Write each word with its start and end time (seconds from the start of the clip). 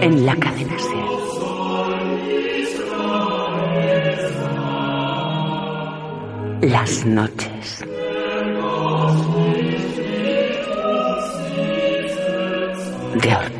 en 0.00 0.24
la 0.24 0.34
cadena 0.36 0.78
Ser. 0.78 1.10
Las 6.70 7.06
noches. 7.06 7.84
De 13.22 13.34
Ortega. 13.34 13.59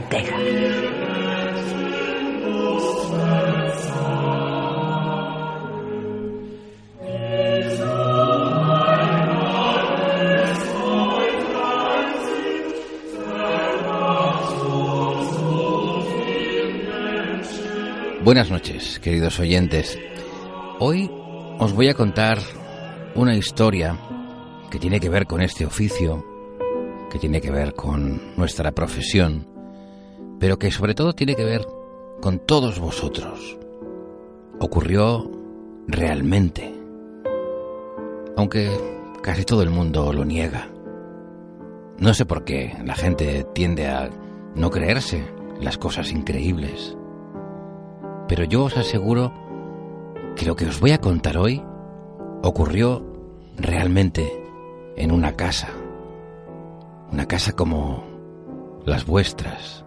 Buenas 18.30 18.48
noches, 18.48 19.00
queridos 19.00 19.40
oyentes. 19.40 19.98
Hoy 20.78 21.10
os 21.58 21.72
voy 21.72 21.88
a 21.88 21.94
contar 21.94 22.38
una 23.16 23.34
historia 23.34 23.98
que 24.70 24.78
tiene 24.78 25.00
que 25.00 25.08
ver 25.08 25.26
con 25.26 25.40
este 25.42 25.66
oficio, 25.66 26.24
que 27.10 27.18
tiene 27.18 27.40
que 27.40 27.50
ver 27.50 27.74
con 27.74 28.36
nuestra 28.36 28.70
profesión, 28.70 29.48
pero 30.38 30.60
que 30.60 30.70
sobre 30.70 30.94
todo 30.94 31.12
tiene 31.12 31.34
que 31.34 31.42
ver 31.42 31.66
con 32.22 32.38
todos 32.38 32.78
vosotros. 32.78 33.58
Ocurrió 34.60 35.28
realmente, 35.88 36.72
aunque 38.36 38.70
casi 39.24 39.44
todo 39.44 39.64
el 39.64 39.70
mundo 39.70 40.12
lo 40.12 40.24
niega. 40.24 40.68
No 41.98 42.14
sé 42.14 42.26
por 42.26 42.44
qué 42.44 42.76
la 42.84 42.94
gente 42.94 43.44
tiende 43.54 43.88
a 43.88 44.08
no 44.54 44.70
creerse 44.70 45.26
las 45.60 45.78
cosas 45.78 46.12
increíbles. 46.12 46.96
Pero 48.30 48.44
yo 48.44 48.62
os 48.62 48.76
aseguro 48.76 49.32
que 50.36 50.46
lo 50.46 50.54
que 50.54 50.64
os 50.64 50.78
voy 50.78 50.92
a 50.92 50.98
contar 50.98 51.36
hoy 51.36 51.60
ocurrió 52.44 53.04
realmente 53.56 54.30
en 54.96 55.10
una 55.10 55.34
casa. 55.34 55.70
Una 57.10 57.26
casa 57.26 57.54
como 57.54 58.04
las 58.84 59.04
vuestras. 59.04 59.84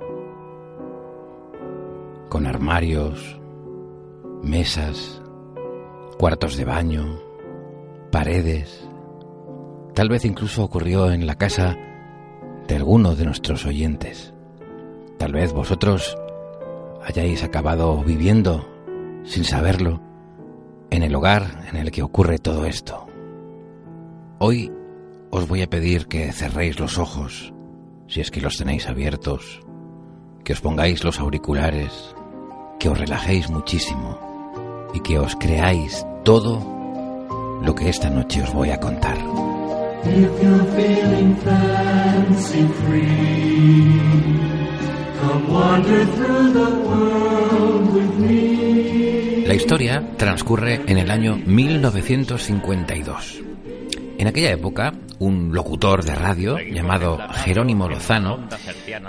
Con 2.27 2.45
armarios, 2.45 3.39
mesas, 4.41 5.21
cuartos 6.19 6.57
de 6.57 6.65
baño, 6.65 7.21
paredes. 8.11 8.85
Tal 9.93 10.09
vez 10.09 10.25
incluso 10.25 10.65
ocurrió 10.65 11.13
en 11.13 11.27
la 11.27 11.35
casa 11.35 11.77
de 12.67 12.75
alguno 12.75 13.15
de 13.15 13.23
nuestros 13.23 13.65
oyentes. 13.65 14.33
Tal 15.17 15.31
vez 15.31 15.53
vosotros 15.53 16.17
hayáis 17.05 17.43
acabado 17.43 18.03
viviendo, 18.03 18.67
sin 19.23 19.43
saberlo, 19.43 20.01
en 20.89 21.03
el 21.03 21.15
hogar 21.15 21.65
en 21.69 21.77
el 21.77 21.91
que 21.91 22.03
ocurre 22.03 22.39
todo 22.39 22.65
esto. 22.65 23.05
Hoy 24.39 24.71
os 25.31 25.47
voy 25.47 25.61
a 25.61 25.69
pedir 25.69 26.07
que 26.07 26.31
cerréis 26.31 26.79
los 26.79 26.97
ojos, 26.97 27.53
si 28.07 28.21
es 28.21 28.31
que 28.31 28.41
los 28.41 28.57
tenéis 28.57 28.87
abiertos, 28.87 29.61
que 30.43 30.53
os 30.53 30.61
pongáis 30.61 31.03
los 31.03 31.19
auriculares, 31.19 32.15
que 32.79 32.89
os 32.89 32.97
relajéis 32.97 33.49
muchísimo 33.49 34.19
y 34.93 34.99
que 34.99 35.17
os 35.17 35.35
creáis 35.35 36.05
todo 36.23 36.61
lo 37.61 37.73
que 37.73 37.89
esta 37.89 38.09
noche 38.09 38.43
os 38.43 38.53
voy 38.53 38.69
a 38.69 38.79
contar. 38.79 39.17
La 49.45 49.53
historia 49.53 50.03
transcurre 50.17 50.81
en 50.87 50.97
el 50.97 51.11
año 51.11 51.35
1952. 51.35 53.41
En 54.17 54.27
aquella 54.27 54.51
época, 54.51 54.93
un 55.19 55.53
locutor 55.53 56.03
de 56.03 56.15
radio 56.15 56.57
llamado 56.59 57.19
Jerónimo 57.43 57.87
Lozano 57.87 58.47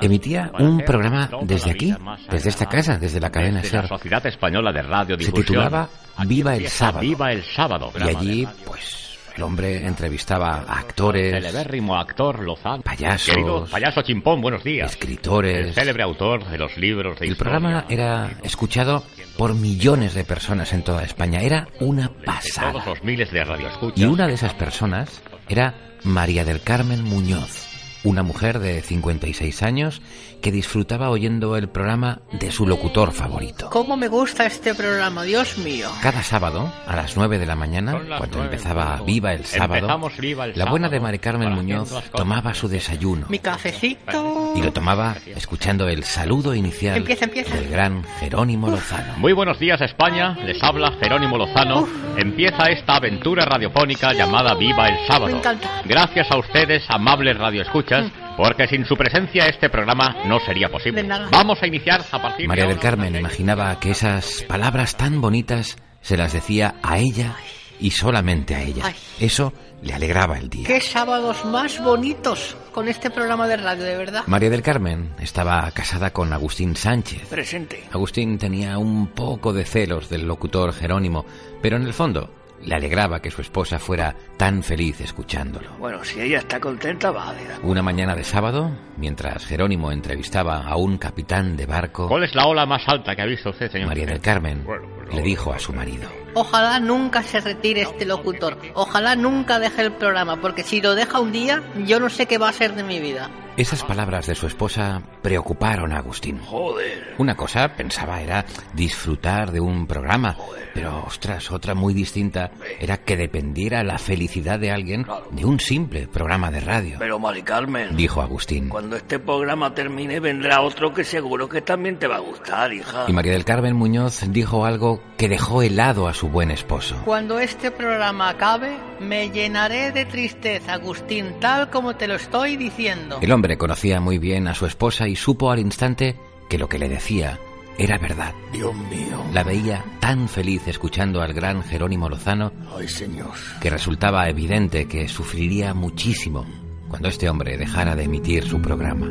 emitía 0.01 0.51
un 0.59 0.81
programa 0.81 1.31
desde 1.43 1.71
aquí, 1.71 1.95
desde 2.31 2.51
esta 2.51 2.67
casa, 2.67 2.99
desde 2.99 3.21
la 3.21 3.31
cadena 3.31 3.63
SER. 3.63 3.83
la 3.83 3.89
Sociedad 3.89 4.27
Española 4.27 4.73
de 4.73 4.83
Radio 4.83 5.17
Se 5.19 5.33
titulaba 5.33 5.89
Viva 6.27 6.57
el 6.57 6.69
Sábado. 6.69 7.01
Viva 7.01 7.33
el 7.33 7.43
Sábado. 7.43 7.93
Y 7.99 8.03
allí, 8.03 8.49
pues, 8.65 9.04
el 9.37 9.43
hombre 9.43 9.87
entrevistaba 9.87 10.65
a 10.69 10.79
actores, 10.79 11.33
Celebérrimo 11.33 11.97
actor 11.97 12.41
Lozano. 12.41 12.83
Payasos. 12.83 13.35
Querido 13.35 13.67
payaso 13.67 14.03
Chimpón, 14.03 14.41
buenos 14.41 14.63
días. 14.63 14.93
escritores. 14.93 15.67
El 15.69 15.75
célebre 15.75 16.03
autor 16.05 16.45
de 16.49 16.59
los 16.59 16.77
libros 16.77 17.19
de 17.19 17.27
El 17.27 17.33
historia. 17.33 17.53
programa 17.59 17.85
era 17.89 18.31
escuchado 18.43 19.03
por 19.37 19.55
millones 19.55 20.15
de 20.15 20.25
personas 20.25 20.73
en 20.73 20.83
toda 20.83 21.03
España. 21.03 21.41
Era 21.41 21.69
una 21.81 22.09
De 22.09 22.25
pasada. 22.25 22.73
todos 22.73 22.87
los 22.87 23.05
miles 23.05 23.31
de 23.33 23.43
radioescuchas. 23.45 23.99
Y 23.99 24.05
una 24.05 24.27
de 24.27 24.35
esas 24.35 24.55
personas 24.55 25.21
era 25.49 25.75
María 26.05 26.45
del 26.45 26.61
Carmen 26.61 27.03
Muñoz, 27.03 27.67
una 28.05 28.23
mujer 28.23 28.59
de 28.59 28.81
56 28.83 29.63
años 29.63 30.03
que 30.43 30.53
disfrutaba 30.53 31.09
oyendo 31.11 31.57
el 31.57 31.69
programa 31.69 32.21
de 32.33 32.51
su 32.51 32.67
locutor 32.67 33.13
favorito. 33.13 33.71
¿Cómo 33.71 33.97
me 33.97 34.09
gusta 34.09 34.45
este 34.47 34.75
programa, 34.75 35.23
Dios 35.23 35.57
mío? 35.59 35.89
Cada 36.03 36.23
sábado, 36.23 36.71
a 36.87 36.95
las 36.97 37.17
9 37.17 37.39
de 37.39 37.47
la 37.47 37.57
mañana, 37.57 37.99
cuando 38.19 38.43
empezaba. 38.45 39.01
Viva 39.07 39.33
el 39.33 39.45
Sábado, 39.45 39.75
Empezamos 39.77 40.17
Viva 40.19 40.45
el 40.45 40.53
la 40.59 40.67
buena 40.67 40.89
de 40.89 41.01
Mari 41.01 41.19
Carmen 41.19 41.53
Muñoz 41.53 41.93
tomaba 42.13 42.55
su 42.55 42.69
desayuno 42.69 43.27
Mi 43.29 43.39
cafecito. 43.39 44.53
y 44.57 44.63
lo 44.63 44.73
tomaba 44.73 45.17
escuchando 45.27 45.89
el 45.89 46.05
saludo 46.05 46.55
inicial 46.55 46.99
Empieza, 46.99 47.25
empieza. 47.25 47.55
del 47.57 47.69
gran 47.69 48.05
Jerónimo 48.21 48.69
Lozano. 48.69 49.15
Muy 49.17 49.33
buenos 49.33 49.59
días 49.59 49.81
España, 49.81 50.37
les 50.45 50.63
habla 50.63 50.93
Jerónimo 51.01 51.39
Lozano. 51.39 51.89
Empieza 52.17 52.65
esta 52.71 52.97
aventura 52.97 53.45
radiofónica 53.45 54.13
llamada 54.13 54.55
Viva 54.55 54.89
el 54.89 55.07
Sábado. 55.07 55.33
Me 55.33 55.39
encanta. 55.39 55.83
Gracias 55.85 56.31
a 56.31 56.39
ustedes, 56.39 56.83
amables 56.89 57.37
radioescuchas, 57.39 57.94
porque 58.37 58.67
sin 58.67 58.85
su 58.85 58.97
presencia 58.97 59.47
este 59.47 59.69
programa 59.69 60.17
no 60.27 60.39
sería 60.41 60.69
posible. 60.69 61.03
Vamos 61.31 61.63
a 61.63 61.67
iniciar 61.67 62.05
a 62.11 62.21
partir 62.21 62.49
María 62.49 62.65
de 62.65 62.71
del. 62.71 62.81
Carmen 62.81 63.17
imaginaba 63.17 63.79
que 63.81 63.91
esas 63.91 64.45
palabras 64.49 64.97
tan 64.97 65.21
bonitas 65.21 65.77
se 66.01 66.17
las 66.17 66.33
decía 66.33 66.75
a 66.83 66.99
ella 66.99 67.37
y 67.81 67.91
solamente 67.91 68.55
a 68.55 68.63
ella. 68.63 68.93
Eso 69.19 69.53
le 69.83 69.95
alegraba 69.95 70.39
el 70.39 70.49
día. 70.49 70.67
Qué 70.67 70.81
sábados 70.81 71.45
más 71.45 71.83
bonitos 71.83 72.57
con 72.73 72.89
este 72.89 73.11
programa 73.11 73.47
de 73.47 73.57
radio, 73.57 73.85
de 73.85 73.97
verdad. 73.97 74.25
María 74.27 74.51
del 74.51 74.63
Carmen 74.63 75.11
estaba 75.21 75.71
casada 75.73 76.11
con 76.11 76.33
Agustín 76.33 76.77
Sánchez. 76.77 77.29
Presente. 77.29 77.85
Agustín 77.93 78.39
tenía 78.39 78.79
un 78.79 79.09
poco 79.09 79.53
de 79.53 79.65
celos 79.65 80.09
del 80.09 80.27
locutor 80.27 80.73
Jerónimo, 80.73 81.25
pero 81.61 81.77
en 81.77 81.83
el 81.85 81.93
fondo 81.93 82.31
le 82.65 82.75
alegraba 82.75 83.21
que 83.21 83.31
su 83.31 83.41
esposa 83.43 83.79
fuera 83.79 84.15
tan 84.37 84.63
feliz 84.63 85.01
escuchándolo. 85.01 85.71
Bueno, 85.79 86.03
si 86.05 86.21
ella 86.21 86.39
está 86.39 86.61
contenta, 86.61 87.11
vale. 87.11 87.41
Una 87.63 87.83
mañana 87.83 88.15
de 88.15 88.25
sábado, 88.25 88.71
mientras 88.97 89.47
Jerónimo 89.47 89.93
entrevistaba 89.93 90.67
a 90.67 90.77
un 90.77 90.99
capitán 90.99 91.57
de 91.57 91.67
barco, 91.67 92.09
¿Cuál 92.09 92.25
es 92.25 92.35
la 92.35 92.47
ola 92.47 92.67
más 92.67 92.83
alta 92.87 93.15
que 93.15 93.23
ha 93.23 93.27
visto 93.27 93.51
usted, 93.51 93.71
señor? 93.71 93.89
María 93.89 94.07
del 94.07 94.21
Carmen 94.21 94.65
Bueno, 94.65 94.87
pues 94.97 95.04
le 95.13 95.23
dijo 95.23 95.53
a 95.53 95.59
su 95.59 95.73
marido. 95.73 96.09
Ojalá 96.35 96.81
nunca 96.81 97.23
se 97.23 97.41
retire 97.41 97.83
este 97.83 98.05
locutor. 98.05 98.59
Ojalá 98.75 99.15
nunca 99.15 99.59
deje 99.59 99.83
el 99.83 99.93
programa, 99.93 100.41
porque 100.41 100.63
si 100.65 100.81
lo 100.81 100.95
deja 100.95 101.21
un 101.21 101.31
día, 101.33 101.63
yo 101.87 102.01
no 102.01 102.11
sé 102.11 102.27
qué 102.27 102.39
va 102.39 102.49
a 102.49 102.53
ser 102.53 102.75
de 102.75 102.83
mi 102.83 102.99
vida. 102.99 103.31
Esas 103.57 103.85
palabras 103.85 104.27
de 104.27 104.35
su 104.35 104.49
esposa 104.49 105.01
preocuparon 105.23 105.93
a 105.93 105.99
Agustín. 105.99 106.41
Joder. 106.41 107.15
Una 107.19 107.37
cosa, 107.37 107.69
pensaba, 107.77 108.21
era 108.21 108.45
disfrutar 108.73 109.53
de 109.53 109.61
un 109.61 109.87
programa, 109.87 110.37
pero 110.75 111.05
ostras, 111.07 111.53
otra 111.53 111.73
muy 111.77 111.95
distinta 111.95 112.51
era 112.81 112.97
que 112.97 113.17
dependiera 113.17 113.85
la 113.85 113.99
felicidad 113.99 114.59
de 114.59 114.73
alguien 114.73 115.07
de 115.31 115.45
un 115.45 115.61
simple 115.61 116.09
programa 116.09 116.51
de 116.51 116.59
radio, 116.63 116.97
Pero, 116.99 117.21
Mari 117.21 117.43
Carmen, 117.43 117.97
dijo 117.97 118.21
Agustín. 118.21 118.69
cuando 118.71 118.97
este 118.97 119.21
programa 119.21 119.73
termine, 119.73 120.19
vendrá 120.19 120.61
otro 120.61 120.93
que 120.93 121.05
seguro 121.05 121.49
que 121.49 121.61
también 121.61 121.97
te 121.97 122.09
va 122.09 122.17
a 122.17 122.21
gustar, 122.21 122.73
hija. 122.73 123.05
Y 123.07 123.13
María 123.13 123.35
del 123.35 123.45
Carmen 123.45 123.77
Muñoz 123.77 124.21
dijo 124.31 124.65
algo 124.65 124.94
que 125.17 125.29
dejó 125.29 125.63
helado 125.63 126.09
a 126.09 126.15
su 126.15 126.29
buen 126.29 126.51
esposo. 126.51 126.97
Cuando 127.05 127.39
este 127.39 127.71
programa 127.71 128.29
acabe, 128.29 128.77
me 129.01 129.31
llenaré 129.31 129.93
de 129.93 130.05
tristeza, 130.05 130.75
Agustín, 130.75 131.35
tal 131.41 131.71
como 131.71 131.97
te 131.97 132.07
lo 132.09 132.15
estoy 132.15 132.57
diciendo. 132.57 133.19
El 133.21 133.33
hombre 133.33 133.57
conocía 133.57 134.01
muy 134.01 134.19
bien 134.19 134.49
a 134.49 134.55
su 134.55 134.67
esposa 134.67 135.09
y 135.09 135.17
supo 135.17 135.51
al 135.51 135.59
instante 135.59 136.17
que 136.49 136.59
lo 136.59 136.69
que 136.69 136.79
le 136.79 136.89
decía 136.89 137.39
era 137.79 137.99
verdad. 137.99 138.33
Dios 138.53 138.75
mío. 138.75 139.25
La 139.33 139.43
veía 139.43 139.85
tan 140.01 140.29
feliz 140.29 140.67
escuchando 140.69 141.21
al 141.23 141.33
gran 141.33 141.63
Jerónimo 141.65 142.09
Lozano 142.09 142.53
Ay, 142.79 142.87
señor. 142.89 143.33
que 143.61 143.71
resultaba 143.71 144.29
evidente 144.29 144.87
que 144.87 145.09
sufriría 145.09 145.75
muchísimo 145.75 146.47
cuando 146.89 147.09
este 147.09 147.29
hombre 147.29 147.57
dejara 147.57 147.97
de 147.97 148.05
emitir 148.05 148.45
su 148.47 148.61
programa. 148.63 149.09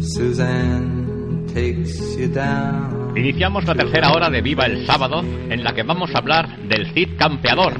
Suzanne 0.00 1.44
takes 1.52 2.16
you 2.16 2.28
down. 2.28 3.07
Iniciamos 3.18 3.64
la 3.64 3.74
tercera 3.74 4.12
hora 4.12 4.30
de 4.30 4.40
Viva 4.40 4.64
el 4.66 4.86
Sábado, 4.86 5.20
en 5.22 5.64
la 5.64 5.72
que 5.74 5.82
vamos 5.82 6.14
a 6.14 6.18
hablar 6.18 6.56
del 6.68 6.92
Cid 6.92 7.16
Campeador. 7.18 7.74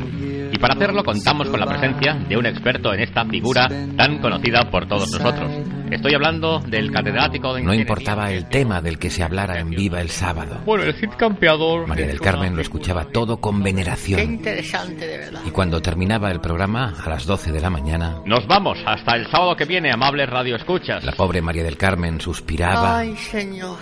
Y 0.50 0.58
para 0.58 0.74
hacerlo 0.74 1.04
contamos 1.04 1.48
con 1.48 1.60
la 1.60 1.66
presencia 1.66 2.14
de 2.14 2.36
un 2.36 2.46
experto 2.46 2.92
en 2.92 3.00
esta 3.00 3.24
figura 3.26 3.68
tan 3.96 4.18
conocida 4.18 4.70
por 4.70 4.88
todos 4.88 5.10
nosotros. 5.12 5.50
Estoy 5.90 6.14
hablando 6.14 6.58
del 6.60 6.90
catedrático 6.90 7.54
de 7.54 7.62
No 7.62 7.72
importaba 7.74 8.32
el 8.32 8.48
tema 8.48 8.80
del 8.80 8.98
que 8.98 9.10
se 9.10 9.22
hablara 9.22 9.60
en 9.60 9.70
Viva 9.70 10.00
el 10.00 10.08
sábado. 10.10 10.60
Bueno, 10.64 10.84
el 10.84 10.94
Cid 10.94 11.10
campeador. 11.16 11.86
María 11.86 12.06
del 12.06 12.20
Carmen 12.20 12.56
lo 12.56 12.62
escuchaba 12.62 13.04
todo 13.04 13.40
con 13.40 13.58
Qué 13.58 13.64
veneración. 13.64 14.20
interesante, 14.20 15.06
de 15.06 15.18
verdad. 15.18 15.40
Y 15.46 15.50
cuando 15.50 15.80
terminaba 15.80 16.30
el 16.30 16.40
programa, 16.40 16.94
a 17.04 17.08
las 17.08 17.26
12 17.26 17.52
de 17.52 17.60
la 17.60 17.70
mañana, 17.70 18.16
Nos 18.24 18.46
vamos 18.46 18.78
hasta 18.86 19.14
el 19.16 19.26
sábado 19.30 19.54
que 19.54 19.66
viene, 19.66 19.92
amables 19.92 20.28
radioescuchas. 20.28 21.04
la 21.04 21.12
pobre 21.12 21.40
María 21.42 21.62
del 21.62 21.76
Carmen 21.76 22.20
suspiraba, 22.20 22.98
Ay, 22.98 23.16
señor. 23.16 23.76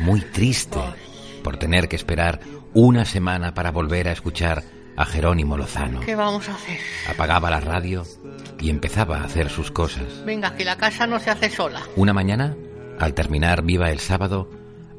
Muy 0.00 0.20
triste, 0.20 0.78
por 1.42 1.56
tener 1.56 1.88
que 1.88 1.96
esperar 1.96 2.40
una 2.74 3.04
semana 3.04 3.54
para 3.54 3.70
volver 3.70 4.08
a 4.08 4.12
escuchar 4.12 4.62
a 4.96 5.04
Jerónimo 5.04 5.56
Lozano. 5.56 6.00
¿Qué 6.00 6.14
vamos 6.14 6.48
a 6.48 6.54
hacer? 6.54 6.78
Apagaba 7.08 7.50
la 7.50 7.60
radio 7.60 8.04
y 8.60 8.70
empezaba 8.70 9.18
a 9.18 9.24
hacer 9.24 9.48
sus 9.48 9.70
cosas. 9.70 10.24
Venga, 10.24 10.54
que 10.56 10.64
la 10.64 10.76
casa 10.76 11.06
no 11.06 11.18
se 11.18 11.30
hace 11.30 11.50
sola. 11.50 11.82
Una 11.96 12.12
mañana, 12.12 12.54
al 12.98 13.14
terminar 13.14 13.62
Viva 13.62 13.90
el 13.90 14.00
sábado, 14.00 14.50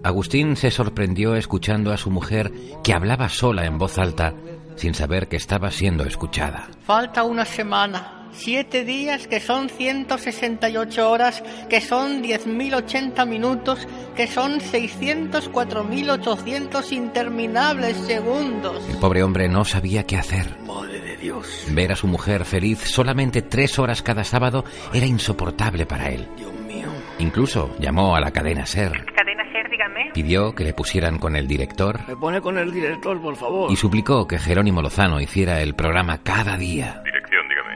Agustín 0.03 0.55
se 0.55 0.71
sorprendió 0.71 1.35
escuchando 1.35 1.91
a 1.91 1.97
su 1.97 2.09
mujer 2.09 2.51
que 2.83 2.93
hablaba 2.93 3.29
sola 3.29 3.65
en 3.65 3.77
voz 3.77 3.99
alta, 3.99 4.33
sin 4.75 4.95
saber 4.95 5.27
que 5.27 5.35
estaba 5.35 5.69
siendo 5.69 6.03
escuchada. 6.03 6.69
Falta 6.85 7.23
una 7.23 7.45
semana. 7.45 8.20
Siete 8.33 8.83
días 8.85 9.27
que 9.27 9.39
son 9.39 9.69
168 9.69 11.09
horas, 11.09 11.43
que 11.69 11.81
son 11.81 12.21
10.080 12.23 13.27
minutos, 13.27 13.87
que 14.15 14.27
son 14.27 14.59
604.800 14.59 16.91
interminables 16.91 17.97
segundos. 17.97 18.83
El 18.89 18.97
pobre 18.97 19.23
hombre 19.23 19.47
no 19.49 19.65
sabía 19.65 20.05
qué 20.05 20.17
hacer. 20.17 20.57
Madre 20.65 21.01
de 21.01 21.17
Dios. 21.17 21.65
Ver 21.71 21.91
a 21.91 21.95
su 21.95 22.07
mujer 22.07 22.45
feliz 22.45 22.79
solamente 22.79 23.41
tres 23.41 23.77
horas 23.79 24.01
cada 24.01 24.23
sábado 24.23 24.63
era 24.93 25.05
insoportable 25.05 25.85
para 25.85 26.09
él. 26.09 26.27
Dios 26.37 26.53
mío. 26.53 26.87
Incluso 27.19 27.75
llamó 27.79 28.15
a 28.15 28.21
la 28.21 28.31
cadena 28.31 28.65
SER, 28.65 29.05
Cadena 29.13 29.43
Ser, 29.51 29.69
dígame. 29.69 30.11
pidió 30.13 30.55
que 30.55 30.63
le 30.63 30.73
pusieran 30.73 31.19
con 31.19 31.35
el 31.35 31.45
director 31.47 31.99
Me 32.07 32.15
pone 32.15 32.41
con 32.41 32.57
el 32.57 32.71
director, 32.71 33.21
por 33.21 33.35
favor. 33.35 33.71
y 33.71 33.75
suplicó 33.75 34.27
que 34.27 34.39
Jerónimo 34.39 34.81
Lozano 34.81 35.19
hiciera 35.21 35.61
el 35.61 35.75
programa 35.75 36.19
cada 36.23 36.57
día. 36.57 37.00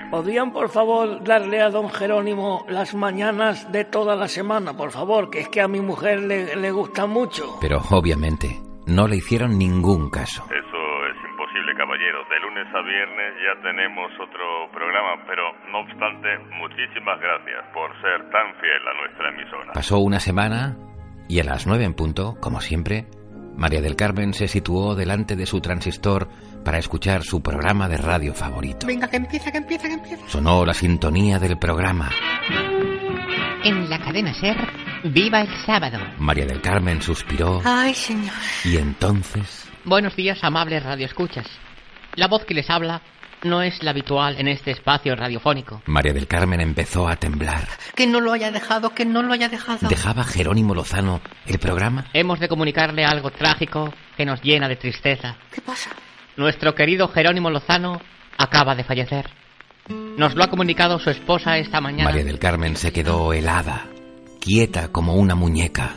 ¿Podrían, 0.10 0.52
por 0.52 0.70
favor, 0.70 1.24
darle 1.24 1.62
a 1.62 1.70
don 1.70 1.90
Jerónimo 1.90 2.66
las 2.70 2.94
mañanas 2.94 3.72
de 3.72 3.86
toda 3.86 4.16
la 4.16 4.28
semana, 4.28 4.78
por 4.78 4.92
favor? 4.92 5.30
Que 5.30 5.42
es 5.42 5.50
que 5.50 5.62
a 5.62 5.68
mi 5.68 5.82
mujer 5.82 6.22
le, 6.22 6.56
le 6.56 6.72
gusta 6.72 7.06
mucho. 7.06 7.58
Pero 7.60 7.82
obviamente 7.92 8.62
no 8.88 9.08
le 9.08 9.18
hicieron 9.18 9.58
ningún 9.58 10.10
caso. 10.10 10.44
Eso 10.46 10.80
es 11.10 11.18
imposible, 11.30 11.76
caballero. 11.76 12.20
De 12.30 12.40
lunes 12.40 12.68
a 12.74 12.82
viernes 12.82 13.34
ya 13.44 13.62
tenemos 13.62 14.12
otro 14.20 14.72
programa, 14.72 15.24
pero 15.28 15.44
no 15.72 15.80
obstante, 15.80 16.28
muchísimas 16.54 17.20
gracias 17.20 17.66
por 17.74 17.92
ser 18.02 18.30
tan 18.30 18.54
fiel 18.62 18.88
a 18.88 19.02
nuestra 19.02 19.30
emisora. 19.30 19.74
Pasó 19.74 20.00
una 20.00 20.20
semana 20.20 20.78
y 21.28 21.40
a 21.40 21.44
las 21.44 21.66
nueve 21.66 21.84
en 21.84 21.94
punto, 21.94 22.36
como 22.40 22.62
siempre, 22.62 23.06
María 23.58 23.82
del 23.82 23.96
Carmen 23.96 24.34
se 24.34 24.48
situó 24.48 24.96
delante 24.96 25.36
de 25.36 25.46
su 25.46 25.62
transistor 25.62 26.28
para 26.66 26.80
escuchar 26.80 27.24
su 27.24 27.42
programa 27.42 27.88
de 27.88 27.96
radio 27.98 28.34
favorito. 28.34 28.86
Venga, 28.88 29.08
que 29.08 29.18
empieza, 29.18 29.52
que 29.52 29.60
empieza, 29.60 29.88
que 29.88 29.94
empieza. 29.94 30.28
Sonó 30.28 30.66
la 30.66 30.74
sintonía 30.74 31.40
del 31.40 31.58
programa. 31.58 32.10
En 33.64 33.90
la 33.90 34.00
cadena 34.00 34.34
Ser, 34.34 34.58
viva 35.06 35.42
el 35.42 35.66
sábado. 35.66 36.00
María 36.18 36.46
del 36.46 36.62
Carmen 36.62 37.02
suspiró 37.02 37.62
Ay, 37.64 37.94
señor. 37.94 38.34
y 38.66 38.78
entonces... 38.78 39.70
Buenos 39.86 40.16
días, 40.16 40.40
amables 40.44 40.84
radioescuchas. 40.84 41.46
La 42.16 42.28
voz 42.28 42.44
que 42.46 42.56
les 42.56 42.70
habla 42.70 43.02
no 43.44 43.62
es 43.62 43.84
la 43.84 43.92
habitual 43.92 44.36
en 44.40 44.48
este 44.48 44.72
espacio 44.72 45.16
radiofónico. 45.16 45.84
María 45.86 46.14
del 46.14 46.26
Carmen 46.28 46.62
empezó 46.62 47.08
a 47.08 47.16
temblar. 47.16 47.68
Que 47.96 48.08
no 48.08 48.20
lo 48.20 48.34
haya 48.34 48.50
dejado, 48.52 48.90
que 48.90 49.06
no 49.06 49.22
lo 49.22 49.34
haya 49.34 49.50
dejado. 49.50 49.88
¿Dejaba 49.88 50.24
Jerónimo 50.24 50.74
Lozano 50.74 51.22
el 51.46 51.60
programa? 51.60 52.06
Hemos 52.14 52.40
de 52.40 52.48
comunicarle 52.48 53.06
algo 53.06 53.30
trágico 53.30 53.94
que 54.18 54.26
nos 54.26 54.42
llena 54.42 54.68
de 54.68 54.78
tristeza. 54.78 55.36
¿Qué 55.54 55.62
pasa? 55.62 55.92
Nuestro 56.38 56.76
querido 56.76 57.08
Jerónimo 57.08 57.50
Lozano 57.50 58.02
acaba 58.38 58.76
de 58.76 58.84
fallecer. 58.84 59.30
Nos 60.18 60.36
lo 60.36 60.44
ha 60.44 60.50
comunicado 60.50 61.00
su 61.00 61.10
esposa 61.10 61.58
esta 61.58 61.80
mañana. 61.80 62.10
María 62.10 62.24
del 62.26 62.40
Carmen 62.40 62.76
se 62.76 62.92
quedó 62.92 63.34
helada, 63.34 63.88
quieta 64.42 64.90
como 64.90 65.16
una 65.16 65.36
muñeca. 65.36 65.96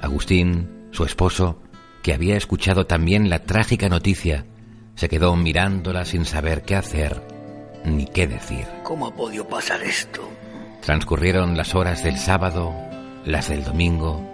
Agustín, 0.00 0.88
su 0.90 1.04
esposo, 1.04 1.62
que 2.02 2.14
había 2.14 2.36
escuchado 2.36 2.86
también 2.86 3.28
la 3.28 3.40
trágica 3.40 3.88
noticia, 3.88 4.46
se 4.94 5.08
quedó 5.08 5.36
mirándola 5.36 6.04
sin 6.04 6.24
saber 6.24 6.62
qué 6.62 6.76
hacer 6.76 7.22
ni 7.84 8.06
qué 8.06 8.26
decir. 8.26 8.66
¿Cómo 8.82 9.06
ha 9.06 9.14
podido 9.14 9.46
pasar 9.46 9.82
esto? 9.82 10.28
Transcurrieron 10.82 11.56
las 11.56 11.74
horas 11.74 12.02
del 12.02 12.16
sábado, 12.16 12.74
las 13.24 13.48
del 13.48 13.64
domingo, 13.64 14.26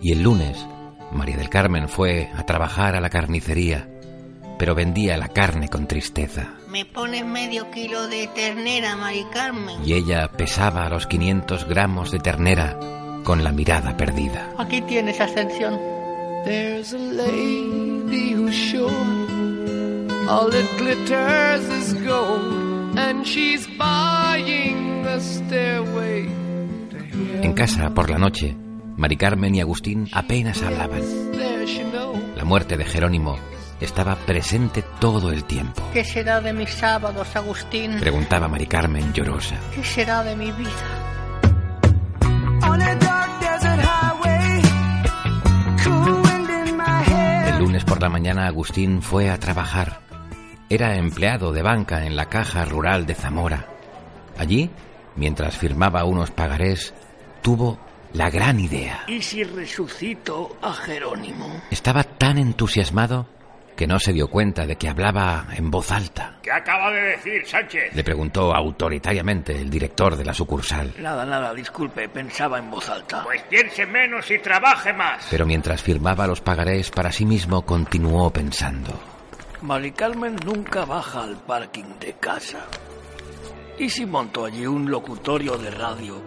y 0.00 0.12
el 0.12 0.22
lunes 0.22 0.66
María 1.12 1.36
del 1.36 1.50
Carmen 1.50 1.88
fue 1.88 2.30
a 2.34 2.44
trabajar 2.44 2.96
a 2.96 3.00
la 3.00 3.10
carnicería, 3.10 3.88
pero 4.62 4.76
vendía 4.76 5.16
la 5.16 5.26
carne 5.26 5.68
con 5.68 5.88
tristeza. 5.88 6.54
Me 6.68 6.84
pone 6.84 7.24
medio 7.24 7.68
kilo 7.72 8.06
de 8.06 8.28
ternera, 8.28 8.94
Mari 8.94 9.24
Carmen. 9.32 9.78
y 9.84 9.94
ella 9.94 10.28
pesaba 10.28 10.88
los 10.88 11.08
500 11.08 11.66
gramos 11.66 12.12
de 12.12 12.20
ternera 12.20 12.78
con 13.24 13.42
la 13.42 13.50
mirada 13.50 13.96
perdida. 13.96 14.52
Aquí 14.58 14.80
tienes 14.82 15.20
ascensión. 15.20 15.80
There's 16.44 16.92
a 16.92 16.98
lady 16.98 18.34
who's 18.34 18.54
sure 18.54 18.88
all 20.28 20.48
that 20.52 20.68
glitters 20.78 21.68
is 21.68 21.94
gold, 22.06 22.96
and 22.96 23.26
she's 23.26 23.66
buying 23.76 25.02
the 25.02 25.18
stairway. 25.20 26.28
En 27.42 27.52
casa, 27.54 27.92
por 27.92 28.10
la 28.10 28.18
noche, 28.18 28.54
Mari 28.96 29.16
Carmen 29.16 29.56
y 29.56 29.60
Agustín 29.60 30.08
apenas 30.12 30.62
hablaban. 30.62 31.02
There 31.32 31.66
she 31.66 31.82
knows. 31.90 32.16
La 32.36 32.44
muerte 32.44 32.76
de 32.76 32.84
Jerónimo 32.84 33.36
estaba 33.84 34.16
presente 34.16 34.82
todo 35.00 35.32
el 35.32 35.44
tiempo. 35.44 35.82
¿Qué 35.92 36.04
será 36.04 36.40
de 36.40 36.52
mis 36.52 36.70
sábados, 36.70 37.34
Agustín? 37.34 37.98
Preguntaba 38.00 38.48
Mari 38.48 38.66
Carmen 38.66 39.12
llorosa. 39.12 39.56
¿Qué 39.74 39.84
será 39.84 40.22
de 40.22 40.36
mi 40.36 40.50
vida? 40.52 40.70
El 47.46 47.58
lunes 47.58 47.84
por 47.84 48.00
la 48.00 48.08
mañana 48.08 48.46
Agustín 48.46 49.02
fue 49.02 49.30
a 49.30 49.38
trabajar. 49.38 50.00
Era 50.68 50.96
empleado 50.96 51.52
de 51.52 51.62
banca 51.62 52.06
en 52.06 52.16
la 52.16 52.26
caja 52.26 52.64
rural 52.64 53.04
de 53.06 53.14
Zamora. 53.14 53.66
Allí, 54.38 54.70
mientras 55.16 55.56
firmaba 55.56 56.04
unos 56.04 56.30
pagarés, 56.30 56.94
tuvo 57.42 57.78
la 58.14 58.30
gran 58.30 58.60
idea. 58.60 59.04
¿Y 59.08 59.22
si 59.22 59.44
resucito 59.44 60.56
a 60.62 60.72
Jerónimo? 60.72 61.62
Estaba 61.70 62.04
tan 62.04 62.38
entusiasmado 62.38 63.26
que 63.76 63.86
no 63.86 63.98
se 63.98 64.12
dio 64.12 64.28
cuenta 64.28 64.66
de 64.66 64.76
que 64.76 64.88
hablaba 64.88 65.46
en 65.54 65.70
voz 65.70 65.90
alta. 65.90 66.38
¿Qué 66.42 66.52
acaba 66.52 66.90
de 66.90 67.02
decir 67.02 67.46
Sánchez? 67.46 67.94
Le 67.94 68.04
preguntó 68.04 68.54
autoritariamente 68.54 69.58
el 69.58 69.70
director 69.70 70.16
de 70.16 70.24
la 70.24 70.34
sucursal. 70.34 70.94
Nada, 70.98 71.24
nada, 71.24 71.54
disculpe, 71.54 72.08
pensaba 72.08 72.58
en 72.58 72.70
voz 72.70 72.88
alta. 72.88 73.24
Pues 73.24 73.42
piense 73.42 73.86
menos 73.86 74.30
y 74.30 74.38
trabaje 74.38 74.92
más. 74.92 75.26
Pero 75.30 75.46
mientras 75.46 75.82
firmaba 75.82 76.26
los 76.26 76.40
pagarés 76.40 76.90
para 76.90 77.12
sí 77.12 77.24
mismo, 77.24 77.62
continuó 77.62 78.30
pensando. 78.30 78.98
Mari 79.62 79.92
Carmen 79.92 80.36
nunca 80.44 80.84
baja 80.84 81.22
al 81.22 81.36
parking 81.36 81.98
de 82.00 82.14
casa. 82.14 82.66
¿Y 83.78 83.88
si 83.88 84.04
monto 84.04 84.44
allí 84.44 84.66
un 84.66 84.90
locutorio 84.90 85.56
de 85.56 85.70
radio? 85.70 86.20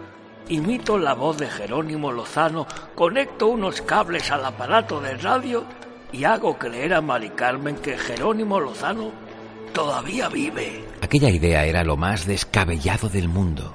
Imito 0.48 0.96
la 0.98 1.14
voz 1.14 1.38
de 1.38 1.48
Jerónimo 1.48 2.12
Lozano, 2.12 2.66
conecto 2.94 3.48
unos 3.48 3.82
cables 3.82 4.30
al 4.30 4.44
aparato 4.44 5.00
de 5.00 5.16
radio 5.16 5.66
y 6.12 6.24
hago 6.24 6.58
creer 6.58 6.94
a 6.94 7.00
Mari 7.00 7.30
Carmen 7.30 7.76
que 7.76 7.96
Jerónimo 7.96 8.60
Lozano 8.60 9.12
todavía 9.72 10.28
vive. 10.28 10.84
Aquella 11.02 11.30
idea 11.30 11.64
era 11.64 11.84
lo 11.84 11.96
más 11.96 12.26
descabellado 12.26 13.08
del 13.08 13.28
mundo. 13.28 13.74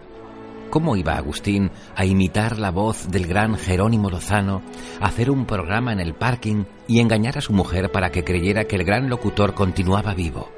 ¿Cómo 0.71 0.95
iba 0.95 1.17
Agustín 1.17 1.69
a 1.95 2.05
imitar 2.05 2.57
la 2.57 2.71
voz 2.71 3.11
del 3.11 3.27
gran 3.27 3.57
Jerónimo 3.57 4.09
Lozano, 4.09 4.61
hacer 5.01 5.29
un 5.29 5.45
programa 5.45 5.91
en 5.91 5.99
el 5.99 6.13
parking 6.13 6.63
y 6.87 7.01
engañar 7.01 7.37
a 7.37 7.41
su 7.41 7.51
mujer 7.51 7.91
para 7.91 8.09
que 8.09 8.23
creyera 8.23 8.63
que 8.63 8.77
el 8.77 8.85
gran 8.85 9.09
locutor 9.09 9.53
continuaba 9.53 10.13
vivo? 10.13 10.49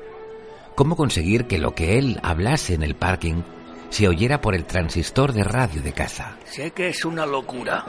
¿Cómo 0.75 0.95
conseguir 0.95 1.45
que 1.45 1.57
lo 1.57 1.73
que 1.73 1.97
él 1.97 2.19
hablase 2.21 2.75
en 2.75 2.83
el 2.83 2.95
parking 2.95 3.41
se 3.89 4.07
oyera 4.07 4.39
por 4.39 4.53
el 4.53 4.65
transistor 4.65 5.33
de 5.33 5.43
radio 5.43 5.81
de 5.81 5.93
casa? 5.93 6.37
Sé 6.45 6.71
que 6.71 6.89
es 6.89 7.05
una 7.05 7.25
locura, 7.25 7.83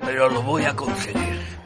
pero 0.00 0.28
lo 0.28 0.42
voy 0.42 0.64
a 0.64 0.74
conseguir. 0.74 1.59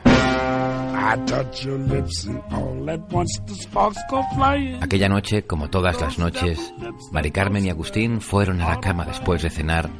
Aquella 4.80 5.08
noche, 5.08 5.42
como 5.44 5.68
todas 5.68 6.00
las 6.00 6.18
noches, 6.18 6.72
Mari 7.12 7.30
Carmen 7.30 7.66
y 7.66 7.70
Agustín 7.70 8.20
fueron 8.20 8.60
a 8.62 8.70
la 8.70 8.80
cama 8.80 9.04
después 9.04 9.42
de 9.42 9.50
cenar 9.50 9.90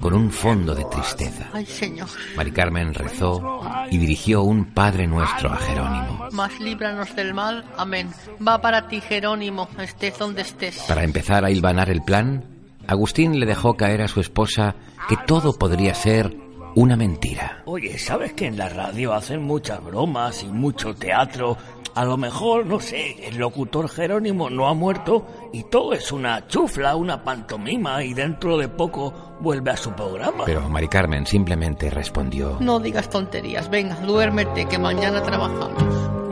con 0.00 0.14
un 0.14 0.30
fondo 0.30 0.74
de 0.74 0.84
tristeza. 0.84 1.48
Ay, 1.52 1.66
Señor, 1.66 2.08
Mari 2.36 2.50
Carmen 2.52 2.94
rezó 2.94 3.60
y 3.90 3.98
dirigió 3.98 4.42
un 4.42 4.66
Padre 4.66 5.06
Nuestro 5.06 5.50
a 5.52 5.56
Jerónimo. 5.56 6.28
más 6.32 6.58
líbranos 6.60 7.14
del 7.16 7.34
mal. 7.34 7.64
Amén. 7.76 8.10
Va 8.46 8.60
para 8.60 8.88
ti, 8.88 9.00
Jerónimo, 9.00 9.68
estés 9.78 10.18
donde 10.18 10.42
estés. 10.42 10.78
Para 10.88 11.04
empezar 11.04 11.44
a 11.44 11.50
hilvanar 11.50 11.90
el 11.90 12.02
plan, 12.02 12.44
Agustín 12.86 13.38
le 13.38 13.46
dejó 13.46 13.74
caer 13.76 14.02
a 14.02 14.08
su 14.08 14.20
esposa 14.20 14.74
que 15.08 15.16
todo 15.26 15.52
podría 15.58 15.94
ser 15.94 16.36
una 16.74 16.96
mentira. 16.96 17.62
Oye, 17.66 17.98
¿sabes 17.98 18.32
que 18.32 18.46
en 18.46 18.56
la 18.56 18.68
radio 18.68 19.12
hacen 19.12 19.42
muchas 19.42 19.82
bromas 19.84 20.42
y 20.42 20.46
mucho 20.48 20.94
teatro? 20.94 21.56
A 21.94 22.06
lo 22.06 22.16
mejor, 22.16 22.64
no 22.64 22.80
sé, 22.80 23.28
el 23.28 23.36
locutor 23.36 23.86
Jerónimo 23.88 24.48
no 24.48 24.66
ha 24.66 24.72
muerto 24.74 25.26
y 25.52 25.64
todo 25.64 25.92
es 25.92 26.10
una 26.10 26.46
chufla, 26.46 26.96
una 26.96 27.22
pantomima 27.22 28.02
y 28.02 28.14
dentro 28.14 28.56
de 28.56 28.68
poco 28.68 29.12
vuelve 29.40 29.72
a 29.72 29.76
su 29.76 29.92
programa. 29.92 30.44
Pero 30.46 30.66
Mari 30.70 30.88
Carmen 30.88 31.26
simplemente 31.26 31.90
respondió, 31.90 32.56
No 32.60 32.80
digas 32.80 33.10
tonterías. 33.10 33.68
Venga, 33.68 33.96
duérmete, 33.96 34.64
que 34.64 34.78
mañana 34.78 35.22
trabajamos. 35.22 35.82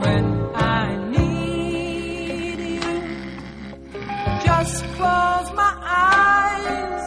When 0.03 0.49
I 0.55 0.97
need 1.11 2.57
you, 2.57 2.81
just 4.43 4.83
close 4.95 5.53
my 5.53 5.73
eyes 5.85 7.00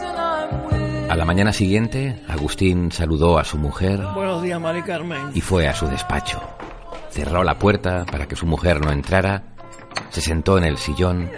A 1.09 1.15
la 1.15 1.25
mañana 1.25 1.53
siguiente, 1.53 2.19
Agustín 2.27 2.91
saludó 2.91 3.37
a 3.37 3.43
su 3.43 3.57
mujer 3.57 3.99
Buenos 4.15 4.41
días, 4.41 4.59
Mari 4.59 4.81
Carmen. 4.81 5.29
y 5.33 5.41
fue 5.41 5.67
a 5.67 5.73
su 5.73 5.87
despacho. 5.87 6.41
Cerró 7.09 7.43
la 7.43 7.57
puerta 7.57 8.05
para 8.11 8.27
que 8.27 8.35
su 8.35 8.45
mujer 8.45 8.81
no 8.81 8.91
entrara, 8.91 9.43
se 10.09 10.21
sentó 10.21 10.57
en 10.57 10.65
el 10.65 10.77
sillón, 10.77 11.29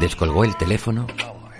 descolgó 0.00 0.44
el 0.44 0.56
teléfono 0.56 1.06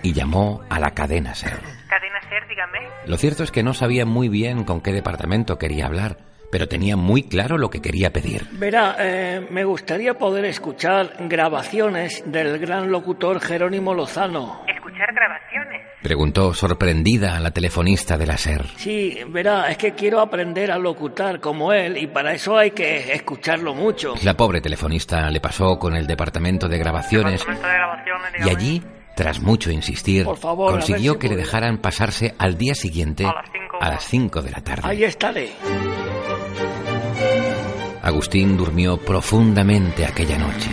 y 0.01 0.13
llamó 0.13 0.61
a 0.69 0.79
la 0.79 0.91
cadena 0.91 1.35
SER. 1.35 1.59
Cadena 1.89 2.21
Ser, 2.29 2.47
dígame. 2.49 2.79
Lo 3.05 3.17
cierto 3.17 3.43
es 3.43 3.51
que 3.51 3.61
no 3.63 3.73
sabía 3.73 4.05
muy 4.05 4.29
bien 4.29 4.63
con 4.63 4.81
qué 4.81 4.91
departamento 4.91 5.57
quería 5.59 5.85
hablar, 5.85 6.17
pero 6.51 6.67
tenía 6.67 6.95
muy 6.97 7.23
claro 7.23 7.57
lo 7.59 7.69
que 7.69 7.81
quería 7.81 8.11
pedir. 8.11 8.47
Verá, 8.53 8.95
eh, 8.99 9.45
me 9.51 9.63
gustaría 9.65 10.15
poder 10.17 10.45
escuchar 10.45 11.13
grabaciones 11.27 12.23
del 12.25 12.57
gran 12.57 12.89
locutor 12.91 13.39
Jerónimo 13.39 13.93
Lozano. 13.93 14.61
Preguntó 16.01 16.53
sorprendida 16.53 17.35
a 17.35 17.39
la 17.41 17.51
telefonista 17.51 18.17
de 18.17 18.25
la 18.25 18.37
SER. 18.37 18.65
Sí, 18.77 19.17
verá, 19.27 19.69
es 19.69 19.77
que 19.77 19.93
quiero 19.93 20.21
aprender 20.21 20.71
a 20.71 20.77
locutar 20.77 21.41
como 21.41 21.73
él 21.73 21.97
y 21.97 22.07
para 22.07 22.33
eso 22.33 22.57
hay 22.57 22.71
que 22.71 23.11
escucharlo 23.13 23.73
mucho. 23.75 24.13
La 24.23 24.35
pobre 24.37 24.61
telefonista 24.61 25.29
le 25.29 25.41
pasó 25.41 25.77
con 25.77 25.95
el 25.95 26.07
departamento 26.07 26.69
de 26.69 26.77
grabaciones 26.77 27.41
Momento 27.45 27.67
de 27.67 27.73
grabaciones, 27.73 28.45
y 28.45 28.49
allí, 28.49 28.83
tras 29.13 29.41
mucho 29.41 29.71
insistir, 29.71 30.25
favor, 30.37 30.71
consiguió 30.71 31.13
si 31.13 31.19
que 31.19 31.27
le 31.29 31.35
dejaran 31.35 31.79
pasarse 31.79 32.33
al 32.37 32.57
día 32.57 32.75
siguiente 32.75 33.25
A 33.25 33.33
las 33.33 33.45
cinco. 33.51 33.77
a 33.81 33.89
las 33.89 34.03
5 34.05 34.41
de 34.41 34.51
la 34.51 34.61
tarde. 34.61 34.81
Ahí 34.85 35.03
estaré. 35.03 35.49
Agustín 38.01 38.55
durmió 38.57 38.97
profundamente 38.97 40.05
aquella 40.05 40.37
noche. 40.37 40.69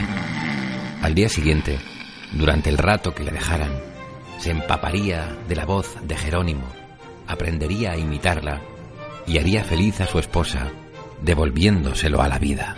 Al 1.02 1.14
día 1.14 1.28
siguiente, 1.28 1.78
durante 2.32 2.70
el 2.70 2.78
rato 2.78 3.12
que 3.14 3.24
le 3.24 3.32
dejaran, 3.32 3.72
se 4.38 4.50
empaparía 4.50 5.36
de 5.48 5.56
la 5.56 5.64
voz 5.64 5.96
de 6.02 6.16
Jerónimo, 6.16 6.66
aprendería 7.26 7.92
a 7.92 7.96
imitarla 7.96 8.60
y 9.26 9.38
haría 9.38 9.64
feliz 9.64 10.00
a 10.00 10.06
su 10.06 10.18
esposa, 10.18 10.70
devolviéndoselo 11.22 12.22
a 12.22 12.28
la 12.28 12.38
vida. 12.38 12.76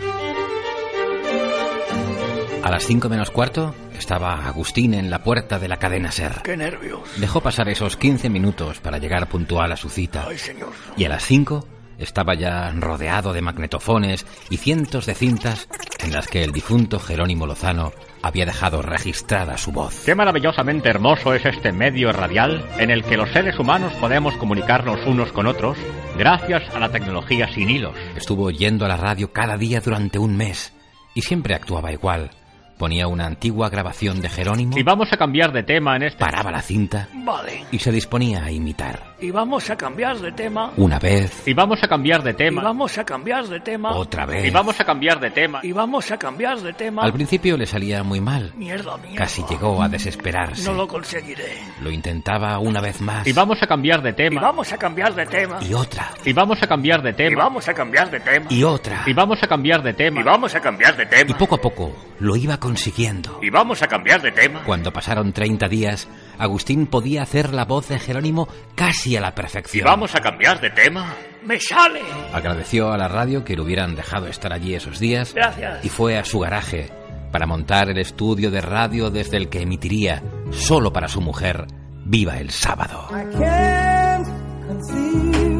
A 2.63 2.71
las 2.71 2.85
cinco 2.85 3.09
menos 3.09 3.31
cuarto 3.31 3.73
estaba 3.97 4.47
Agustín 4.47 4.93
en 4.93 5.09
la 5.09 5.23
puerta 5.23 5.59
de 5.59 5.67
la 5.67 5.77
cadena 5.77 6.11
Ser. 6.11 6.41
Qué 6.43 6.57
nervios. 6.57 7.01
Dejó 7.17 7.41
pasar 7.41 7.69
esos 7.69 7.97
15 7.97 8.29
minutos 8.29 8.79
para 8.79 8.97
llegar 8.97 9.27
puntual 9.27 9.71
a 9.71 9.77
su 9.77 9.89
cita. 9.89 10.25
Ay, 10.27 10.37
señor. 10.37 10.69
Y 10.97 11.05
a 11.05 11.09
las 11.09 11.23
5 11.23 11.65
estaba 11.99 12.33
ya 12.33 12.71
rodeado 12.71 13.33
de 13.33 13.41
magnetofones 13.41 14.25
y 14.49 14.57
cientos 14.57 15.05
de 15.05 15.15
cintas 15.15 15.67
en 15.99 16.11
las 16.13 16.27
que 16.27 16.43
el 16.43 16.51
difunto 16.51 16.99
Jerónimo 16.99 17.45
Lozano 17.45 17.91
había 18.21 18.45
dejado 18.45 18.81
registrada 18.81 19.57
su 19.57 19.71
voz. 19.71 20.03
Qué 20.05 20.15
maravillosamente 20.15 20.89
hermoso 20.89 21.33
es 21.33 21.45
este 21.45 21.71
medio 21.71 22.11
radial 22.11 22.65
en 22.77 22.89
el 22.91 23.03
que 23.03 23.17
los 23.17 23.29
seres 23.31 23.57
humanos 23.59 23.93
podemos 23.93 24.35
comunicarnos 24.37 25.05
unos 25.05 25.31
con 25.31 25.47
otros 25.47 25.77
gracias 26.17 26.63
a 26.73 26.79
la 26.79 26.89
tecnología 26.89 27.47
sin 27.53 27.69
hilos. 27.69 27.95
Estuvo 28.15 28.51
yendo 28.51 28.85
a 28.85 28.89
la 28.89 28.97
radio 28.97 29.31
cada 29.31 29.57
día 29.57 29.79
durante 29.81 30.19
un 30.19 30.35
mes 30.35 30.73
y 31.13 31.21
siempre 31.21 31.53
actuaba 31.55 31.91
igual. 31.91 32.31
Ponía 32.77 33.07
una 33.07 33.25
antigua 33.25 33.69
grabación 33.69 34.21
de 34.21 34.29
Jerónimo, 34.29 34.77
Y 34.77 34.83
vamos 34.83 35.11
a 35.11 35.17
cambiar 35.17 35.51
de 35.51 35.63
tema 35.63 35.97
en 35.97 36.03
este... 36.03 36.19
paraba 36.19 36.49
la 36.51 36.61
cinta 36.61 37.09
Vale. 37.25 37.65
y 37.71 37.79
se 37.79 37.91
disponía 37.91 38.43
a 38.45 38.51
imitar. 38.51 39.08
Y 39.21 39.31
vamos 39.31 39.69
a 39.69 39.75
cambiar 39.75 40.17
de 40.17 40.31
tema. 40.31 40.71
Una 40.77 40.97
vez, 40.97 41.45
Y 41.45 41.53
vamos 41.53 41.79
a 41.83 41.87
cambiar 41.89 42.23
de 42.23 42.31
Y 42.31 42.33
tema. 42.35 42.61
vamos 42.63 42.97
a 42.97 43.03
cambiar 43.03 43.45
de 43.47 43.59
tema. 43.59 43.91
otra 43.91 44.25
vez. 44.25 44.45
Y 44.45 44.49
vamos 44.49 44.79
a 44.79 44.85
cambiar 44.85 45.19
de 45.19 45.29
tema. 45.31 45.59
Y 45.61 45.73
vamos 45.73 46.09
a 46.09 46.17
cambiar 46.17 46.57
de 46.59 46.71
tema. 46.71 47.01
Al 47.03 47.11
principio 47.11 47.57
le 47.57 47.65
salía 47.65 48.01
muy 48.03 48.21
mal. 48.21 48.53
Mierda, 48.55 48.95
mierda. 48.97 49.17
Casi 49.17 49.43
llegó 49.49 49.81
a 49.83 49.89
desesperarse. 49.89 50.63
No 50.63 50.73
lo 50.73 50.87
conseguiré. 50.87 51.57
Lo 51.81 51.91
intentaba 51.91 52.59
una 52.59 52.79
vez 52.79 53.01
más. 53.01 53.27
Y 53.27 53.33
vamos 53.33 53.61
a 53.61 53.67
cambiar 53.67 54.01
de 54.01 54.11
Y 54.11 54.13
tema. 54.13 54.39
vamos 54.41 54.71
a 54.71 54.77
cambiar 54.77 55.13
de 55.13 55.25
tema. 55.25 55.59
Y 55.61 55.73
otra. 55.73 56.11
Y 56.23 56.31
vamos 56.31 56.63
a 56.63 56.67
cambiar 56.67 57.01
de 57.01 57.09
Y 57.09 57.13
tema. 57.13 57.43
vamos 57.43 57.67
a 57.67 57.73
cambiar 57.73 58.09
de 58.09 58.19
tema. 58.21 58.45
Y 58.49 58.63
otra. 58.63 59.03
Y 59.05 59.11
vamos 59.13 59.43
a 59.43 59.47
cambiar 59.47 59.83
de 59.83 59.93
tema. 59.93 60.21
Y 60.21 60.23
vamos 60.23 60.55
a 60.55 60.61
cambiar 60.61 60.95
de 60.95 61.03
Y 61.03 61.07
tema. 61.07 61.37
poco 61.37 61.55
a 61.55 61.61
poco 61.61 61.91
lo 62.19 62.35
iba 62.37 62.57
consiguiendo. 62.57 63.39
Y 63.41 63.49
vamos 63.49 63.81
a 63.81 63.87
cambiar 63.87 64.21
de 64.21 64.31
tema. 64.31 64.63
Cuando 64.65 64.93
pasaron 64.93 65.33
30 65.33 65.67
días, 65.67 66.07
Agustín 66.39 66.87
podía 66.87 67.21
hacer 67.23 67.53
la 67.53 67.65
voz 67.65 67.89
de 67.89 67.99
Jerónimo 67.99 68.47
casi 68.75 69.15
a 69.17 69.21
la 69.21 69.29
Y 69.29 69.31
perfección. 69.33 69.85
vamos 69.85 70.15
a 70.15 70.19
cambiar 70.21 70.59
de 70.59 70.69
tema. 70.71 71.13
¡Me 71.45 71.59
sale! 71.59 72.01
Agradeció 72.33 72.91
a 72.91 72.97
la 72.97 73.07
radio 73.07 73.43
que 73.45 73.55
le 73.55 73.61
hubieran 73.61 73.95
dejado 73.95 74.27
estar 74.27 74.51
allí 74.53 74.73
esos 74.73 74.99
días 74.99 75.33
Gracias. 75.33 75.83
y 75.85 75.89
fue 75.89 76.17
a 76.17 76.25
su 76.25 76.39
garaje 76.39 76.89
para 77.31 77.45
montar 77.45 77.89
el 77.89 77.97
estudio 77.99 78.49
de 78.51 78.61
radio 78.61 79.11
desde 79.11 79.37
el 79.37 79.49
que 79.49 79.61
emitiría, 79.61 80.23
solo 80.51 80.91
para 80.91 81.07
su 81.07 81.21
mujer, 81.21 81.67
Viva 82.05 82.39
el 82.39 82.49
Sábado. 82.49 83.07
I 83.11 83.37
can't 83.37 84.27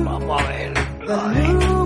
Vamos 0.06 0.42
a 0.42 0.48
ver. 0.48 1.79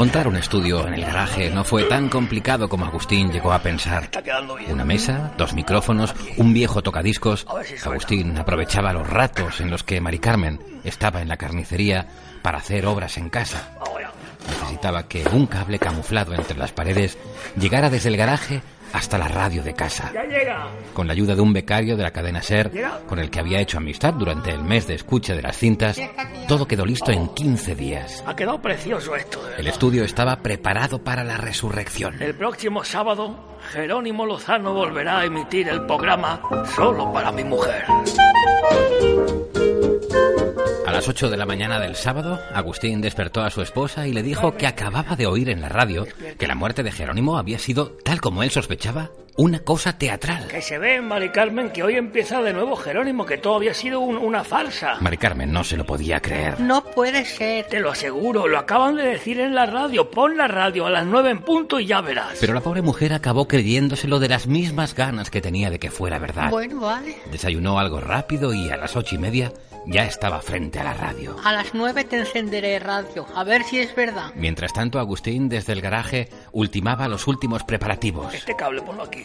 Montar 0.00 0.28
un 0.28 0.36
estudio 0.36 0.86
en 0.86 0.94
el 0.94 1.04
garaje 1.04 1.50
no 1.50 1.62
fue 1.62 1.84
tan 1.84 2.08
complicado 2.08 2.70
como 2.70 2.86
Agustín 2.86 3.30
llegó 3.30 3.52
a 3.52 3.58
pensar. 3.58 4.08
Una 4.70 4.86
mesa, 4.86 5.34
dos 5.36 5.52
micrófonos, 5.52 6.14
un 6.38 6.54
viejo 6.54 6.80
tocadiscos. 6.80 7.46
Agustín 7.84 8.38
aprovechaba 8.38 8.94
los 8.94 9.06
ratos 9.06 9.60
en 9.60 9.70
los 9.70 9.84
que 9.84 10.00
Mari 10.00 10.18
Carmen 10.18 10.58
estaba 10.84 11.20
en 11.20 11.28
la 11.28 11.36
carnicería 11.36 12.06
para 12.40 12.56
hacer 12.56 12.86
obras 12.86 13.18
en 13.18 13.28
casa. 13.28 13.72
Necesitaba 14.48 15.06
que 15.06 15.22
un 15.34 15.46
cable 15.46 15.78
camuflado 15.78 16.32
entre 16.32 16.56
las 16.56 16.72
paredes 16.72 17.18
llegara 17.58 17.90
desde 17.90 18.08
el 18.08 18.16
garaje 18.16 18.62
hasta 18.92 19.18
la 19.18 19.28
radio 19.28 19.62
de 19.62 19.74
casa. 19.74 20.10
Ya 20.12 20.24
llega. 20.24 20.68
Con 20.94 21.06
la 21.06 21.12
ayuda 21.12 21.34
de 21.34 21.40
un 21.40 21.52
becario 21.52 21.96
de 21.96 22.02
la 22.02 22.10
cadena 22.10 22.42
SER, 22.42 22.70
con 23.06 23.18
el 23.18 23.30
que 23.30 23.40
había 23.40 23.60
hecho 23.60 23.78
amistad 23.78 24.14
durante 24.14 24.50
el 24.50 24.62
mes 24.62 24.86
de 24.86 24.94
escucha 24.94 25.34
de 25.34 25.42
las 25.42 25.56
cintas, 25.56 26.00
todo 26.48 26.66
quedó 26.66 26.84
listo 26.84 27.10
en 27.10 27.28
15 27.28 27.74
días. 27.74 28.24
Ha 28.26 28.34
quedado 28.34 28.60
precioso 28.60 29.14
esto. 29.14 29.40
El 29.56 29.66
estudio 29.66 30.04
estaba 30.04 30.36
preparado 30.36 31.02
para 31.02 31.24
la 31.24 31.36
resurrección. 31.36 32.20
El 32.20 32.34
próximo 32.34 32.84
sábado, 32.84 33.58
Jerónimo 33.72 34.26
Lozano 34.26 34.74
volverá 34.74 35.20
a 35.20 35.24
emitir 35.24 35.68
el 35.68 35.86
programa 35.86 36.40
Solo 36.74 37.12
para 37.12 37.32
mi 37.32 37.44
mujer. 37.44 37.84
Las 41.00 41.08
8 41.08 41.30
de 41.30 41.38
la 41.38 41.46
mañana 41.46 41.80
del 41.80 41.96
sábado, 41.96 42.38
Agustín 42.52 43.00
despertó 43.00 43.40
a 43.40 43.48
su 43.48 43.62
esposa 43.62 44.06
y 44.06 44.12
le 44.12 44.22
dijo 44.22 44.58
que 44.58 44.66
acababa 44.66 45.16
de 45.16 45.26
oír 45.26 45.48
en 45.48 45.62
la 45.62 45.70
radio 45.70 46.06
que 46.38 46.46
la 46.46 46.54
muerte 46.54 46.82
de 46.82 46.92
Jerónimo 46.92 47.38
había 47.38 47.58
sido, 47.58 47.92
tal 48.04 48.20
como 48.20 48.42
él 48.42 48.50
sospechaba, 48.50 49.08
una 49.40 49.60
cosa 49.60 49.96
teatral. 49.96 50.48
Que 50.48 50.60
se 50.60 50.78
ve, 50.78 51.00
Mari 51.00 51.30
Carmen, 51.30 51.70
que 51.70 51.82
hoy 51.82 51.96
empieza 51.96 52.42
de 52.42 52.52
nuevo 52.52 52.76
Jerónimo, 52.76 53.24
que 53.24 53.38
todo 53.38 53.56
había 53.56 53.72
sido 53.72 54.00
un- 54.00 54.18
una 54.18 54.44
farsa. 54.44 54.96
Mari 55.00 55.16
Carmen 55.16 55.50
no 55.50 55.64
se 55.64 55.78
lo 55.78 55.86
podía 55.86 56.20
creer. 56.20 56.60
No 56.60 56.84
puede 56.84 57.24
ser. 57.24 57.64
Te 57.66 57.80
lo 57.80 57.90
aseguro, 57.90 58.46
lo 58.48 58.58
acaban 58.58 58.96
de 58.96 59.04
decir 59.04 59.40
en 59.40 59.54
la 59.54 59.64
radio. 59.64 60.10
Pon 60.10 60.36
la 60.36 60.46
radio 60.46 60.84
a 60.86 60.90
las 60.90 61.06
nueve 61.06 61.30
en 61.30 61.38
punto 61.40 61.80
y 61.80 61.86
ya 61.86 62.02
verás. 62.02 62.36
Pero 62.38 62.52
la 62.52 62.60
pobre 62.60 62.82
mujer 62.82 63.14
acabó 63.14 63.48
creyéndoselo 63.48 64.18
de 64.18 64.28
las 64.28 64.46
mismas 64.46 64.94
ganas 64.94 65.30
que 65.30 65.40
tenía 65.40 65.70
de 65.70 65.78
que 65.78 65.90
fuera 65.90 66.18
verdad. 66.18 66.50
Bueno, 66.50 66.80
vale. 66.80 67.16
Desayunó 67.32 67.78
algo 67.78 67.98
rápido 68.00 68.52
y 68.52 68.68
a 68.68 68.76
las 68.76 68.94
ocho 68.94 69.14
y 69.14 69.18
media 69.18 69.52
ya 69.86 70.04
estaba 70.04 70.42
frente 70.42 70.78
a 70.78 70.84
la 70.84 70.92
radio. 70.92 71.36
A 71.42 71.52
las 71.54 71.72
nueve 71.72 72.04
te 72.04 72.18
encenderé 72.18 72.78
radio, 72.78 73.26
a 73.34 73.44
ver 73.44 73.64
si 73.64 73.80
es 73.80 73.94
verdad. 73.96 74.30
Mientras 74.34 74.74
tanto, 74.74 74.98
Agustín 74.98 75.48
desde 75.48 75.72
el 75.72 75.80
garaje 75.80 76.28
ultimaba 76.52 77.08
los 77.08 77.26
últimos 77.26 77.64
preparativos. 77.64 78.34
Este 78.34 78.54
cable, 78.54 78.82
ponlo 78.82 79.04
aquí. 79.04 79.22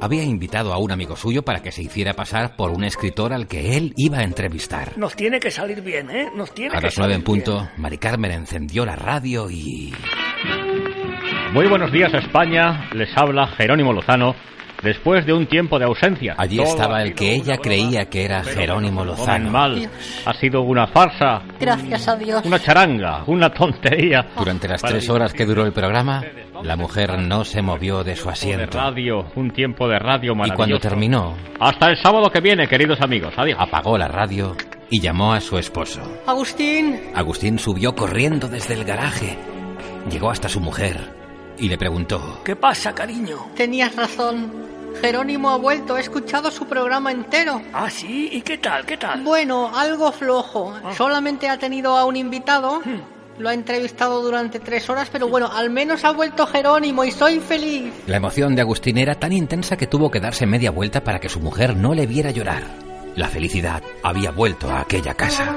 Había 0.00 0.22
invitado 0.24 0.72
a 0.72 0.78
un 0.78 0.92
amigo 0.92 1.16
suyo 1.16 1.42
para 1.42 1.62
que 1.62 1.72
se 1.72 1.82
hiciera 1.82 2.12
pasar 2.12 2.54
por 2.56 2.70
un 2.70 2.84
escritor 2.84 3.32
al 3.32 3.46
que 3.46 3.76
él 3.76 3.92
iba 3.96 4.18
a 4.18 4.24
entrevistar. 4.24 4.96
Nos 4.98 5.16
tiene 5.16 5.40
que 5.40 5.50
salir 5.50 5.80
bien, 5.80 6.10
¿eh? 6.10 6.30
Nos 6.34 6.52
tiene 6.52 6.76
A 6.76 6.80
que 6.80 6.86
las 6.86 6.98
nueve 6.98 7.14
en 7.14 7.20
bien. 7.20 7.24
punto, 7.24 7.68
Mari 7.78 7.98
Carmen 7.98 8.30
encendió 8.30 8.84
la 8.84 8.96
radio 8.96 9.50
y... 9.50 9.94
Muy 11.52 11.66
buenos 11.68 11.90
días 11.92 12.12
España, 12.12 12.90
les 12.92 13.08
habla 13.16 13.46
Jerónimo 13.56 13.92
Lozano 13.92 14.34
después 14.82 15.24
de 15.26 15.32
un 15.32 15.46
tiempo 15.46 15.78
de 15.78 15.84
ausencia. 15.86 16.34
Allí 16.38 16.56
Todo 16.58 16.66
estaba 16.66 17.02
el 17.02 17.14
que 17.14 17.34
ella 17.34 17.56
creía 17.58 18.06
que 18.06 18.24
era 18.24 18.42
Jerónimo 18.44 19.00
no 19.04 19.12
Lozano. 19.12 19.50
mal. 19.50 19.88
Ha 20.24 20.34
sido 20.34 20.62
una 20.62 20.86
farsa, 20.88 21.42
Gracias 21.60 22.08
a 22.08 22.16
Dios. 22.16 22.44
una 22.44 22.58
charanga, 22.58 23.22
una 23.26 23.50
tontería. 23.50 24.26
Durante 24.38 24.68
las 24.68 24.82
tres 24.82 25.08
horas 25.08 25.32
que 25.32 25.44
duró 25.46 25.64
el 25.64 25.72
programa, 25.72 26.22
la 26.62 26.76
mujer 26.76 27.18
no 27.18 27.44
se 27.44 27.62
movió 27.62 28.02
de 28.04 28.16
su 28.16 28.28
asiento. 28.28 28.78
radio, 28.78 29.26
un 29.34 29.50
tiempo 29.50 29.88
de 29.88 29.98
radio 29.98 30.32
Y 30.32 30.36
maravilloso. 30.36 30.56
cuando 30.56 30.78
terminó, 30.78 31.34
Hasta 31.60 31.88
el 31.90 31.96
sábado 32.02 32.30
que 32.30 32.40
viene, 32.40 32.66
queridos 32.68 33.00
amigos. 33.00 33.34
Adiós. 33.36 33.58
apagó 33.60 33.96
la 33.98 34.08
radio 34.08 34.56
y 34.90 35.00
llamó 35.00 35.32
a 35.32 35.40
su 35.40 35.58
esposo. 35.58 36.00
Agustín, 36.26 37.00
Agustín 37.14 37.58
subió 37.58 37.94
corriendo 37.94 38.48
desde 38.48 38.74
el 38.74 38.84
garaje. 38.84 39.36
Llegó 40.10 40.30
hasta 40.30 40.48
su 40.48 40.60
mujer 40.60 40.96
y 41.58 41.68
le 41.68 41.78
preguntó. 41.78 42.40
¿Qué 42.44 42.56
pasa, 42.56 42.94
cariño? 42.94 43.48
tenías 43.56 43.94
razón. 43.96 44.66
Jerónimo 45.00 45.50
ha 45.50 45.58
vuelto, 45.58 45.96
he 45.96 46.00
escuchado 46.00 46.50
su 46.50 46.66
programa 46.66 47.12
entero. 47.12 47.60
Ah, 47.72 47.90
sí, 47.90 48.30
¿y 48.32 48.40
qué 48.40 48.58
tal? 48.58 48.86
¿Qué 48.86 48.96
tal? 48.96 49.22
Bueno, 49.22 49.70
algo 49.74 50.10
flojo. 50.10 50.74
Solamente 50.96 51.48
ha 51.48 51.58
tenido 51.58 51.96
a 51.96 52.04
un 52.06 52.16
invitado. 52.16 52.80
Hmm. 52.84 53.00
Lo 53.38 53.50
ha 53.50 53.54
entrevistado 53.54 54.22
durante 54.22 54.58
tres 54.60 54.88
horas, 54.88 55.10
pero 55.12 55.28
bueno, 55.28 55.50
al 55.52 55.68
menos 55.68 56.04
ha 56.04 56.12
vuelto 56.12 56.46
Jerónimo 56.46 57.04
y 57.04 57.10
soy 57.10 57.40
feliz. 57.40 57.92
La 58.06 58.16
emoción 58.16 58.54
de 58.54 58.62
Agustín 58.62 58.96
era 58.96 59.14
tan 59.16 59.32
intensa 59.32 59.76
que 59.76 59.86
tuvo 59.86 60.10
que 60.10 60.20
darse 60.20 60.46
media 60.46 60.70
vuelta 60.70 61.04
para 61.04 61.18
que 61.18 61.28
su 61.28 61.40
mujer 61.40 61.76
no 61.76 61.92
le 61.92 62.06
viera 62.06 62.30
llorar. 62.30 62.62
La 63.14 63.28
felicidad 63.28 63.82
había 64.02 64.30
vuelto 64.30 64.70
a 64.70 64.80
aquella 64.80 65.12
casa. 65.14 65.54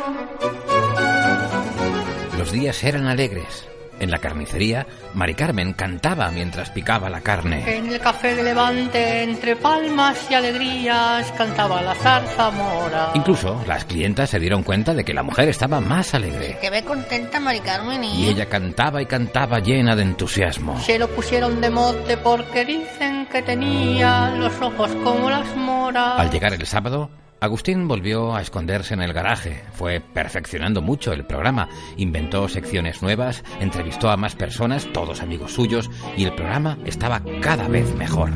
Los 2.38 2.52
días 2.52 2.84
eran 2.84 3.08
alegres. 3.08 3.68
En 4.00 4.12
la 4.12 4.20
carnicería, 4.20 4.88
Mari 5.14 5.36
Carmen 5.36 5.74
cantaba 5.74 6.32
mientras 6.32 6.70
picaba 6.70 7.10
la 7.10 7.22
carne. 7.22 7.64
En 7.78 7.88
el 7.92 8.00
café 8.00 8.36
de 8.36 8.44
Levante, 8.44 9.24
entre 9.24 9.56
palmas 9.56 10.28
y 10.30 10.34
alegrías, 10.34 11.32
cantaba 11.34 11.82
la 11.82 11.96
zarzamora. 11.96 13.12
Incluso 13.14 13.62
las 13.68 13.86
clientas 13.86 14.30
se 14.30 14.40
dieron 14.40 14.64
cuenta 14.64 14.94
de 14.94 15.04
que 15.04 15.14
la 15.14 15.24
mujer 15.24 15.50
estaba 15.50 15.80
más 15.82 16.14
alegre. 16.14 16.58
Que 16.62 16.70
ve 16.70 16.84
contenta, 16.84 17.40
Mari 17.40 17.60
Carmen, 17.60 18.04
Y 18.04 18.28
ella 18.28 18.46
cantaba 18.48 19.02
y 19.02 19.06
cantaba 19.06 19.60
llena 19.60 19.96
de 19.96 20.04
entusiasmo. 20.04 20.80
Se 20.82 20.98
lo 20.98 21.10
pusieron 21.10 21.62
de 21.62 21.70
mote 21.70 22.18
porque 22.18 22.66
dicen 22.66 23.28
que 23.28 23.42
tenía 23.42 24.32
los 24.32 24.54
ojos 24.62 24.90
como 25.04 25.30
las 25.30 25.56
moras. 25.56 26.20
Al 26.20 26.30
llegar 26.32 26.54
el 26.54 26.66
sábado, 26.66 27.10
Agustín 27.42 27.88
volvió 27.88 28.36
a 28.36 28.42
esconderse 28.42 28.94
en 28.94 29.02
el 29.02 29.14
garaje. 29.14 29.64
Fue 29.72 30.02
perfeccionando 30.02 30.82
mucho 30.82 31.14
el 31.14 31.26
programa. 31.26 31.70
Inventó 31.96 32.50
secciones 32.50 33.02
nuevas, 33.02 33.46
entrevistó 33.62 34.10
a 34.10 34.18
más 34.18 34.36
personas, 34.36 34.86
todos 34.92 35.22
amigos 35.22 35.54
suyos, 35.54 35.90
y 36.18 36.26
el 36.26 36.34
programa 36.36 36.78
estaba 36.86 37.22
cada 37.42 37.70
vez 37.70 37.96
mejor. 37.96 38.32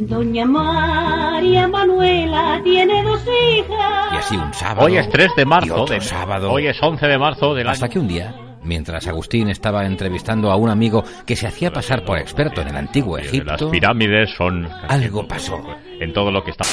Doña 0.00 0.44
María 0.44 1.66
Manuela 1.66 2.60
tiene 2.62 3.02
dos 3.02 3.22
hijas. 3.22 4.12
Y 4.12 4.16
así 4.16 4.36
un 4.36 4.52
sábado. 4.52 4.86
Hoy 4.86 4.98
es 4.98 5.08
3 5.08 5.30
de 5.34 5.42
y 5.42 5.46
marzo. 5.46 5.82
otro 5.82 5.94
de- 5.94 6.00
sábado. 6.02 6.52
Hoy 6.52 6.66
es 6.66 6.76
11 6.82 7.06
de 7.06 7.18
marzo 7.18 7.54
del 7.54 7.68
Hasta 7.68 7.86
año. 7.86 7.92
que 7.94 7.98
un 8.00 8.08
día, 8.08 8.34
mientras 8.62 9.06
Agustín 9.06 9.48
estaba 9.48 9.86
entrevistando 9.86 10.50
a 10.50 10.56
un 10.56 10.68
amigo 10.68 11.04
que 11.24 11.36
se 11.36 11.46
hacía 11.46 11.72
pasar 11.72 12.04
por 12.04 12.18
experto 12.18 12.60
en 12.60 12.68
el 12.68 12.76
antiguo 12.76 13.16
Las 13.16 13.28
Egipto, 13.28 13.70
pirámides 13.70 14.28
son... 14.36 14.68
algo 14.88 15.26
pasó. 15.26 15.58
En 15.98 16.12
todo 16.12 16.30
lo 16.30 16.44
que 16.44 16.50
está... 16.50 16.64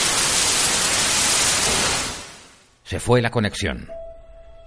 Se 2.89 2.99
fue 2.99 3.21
la 3.21 3.29
conexión. 3.29 3.87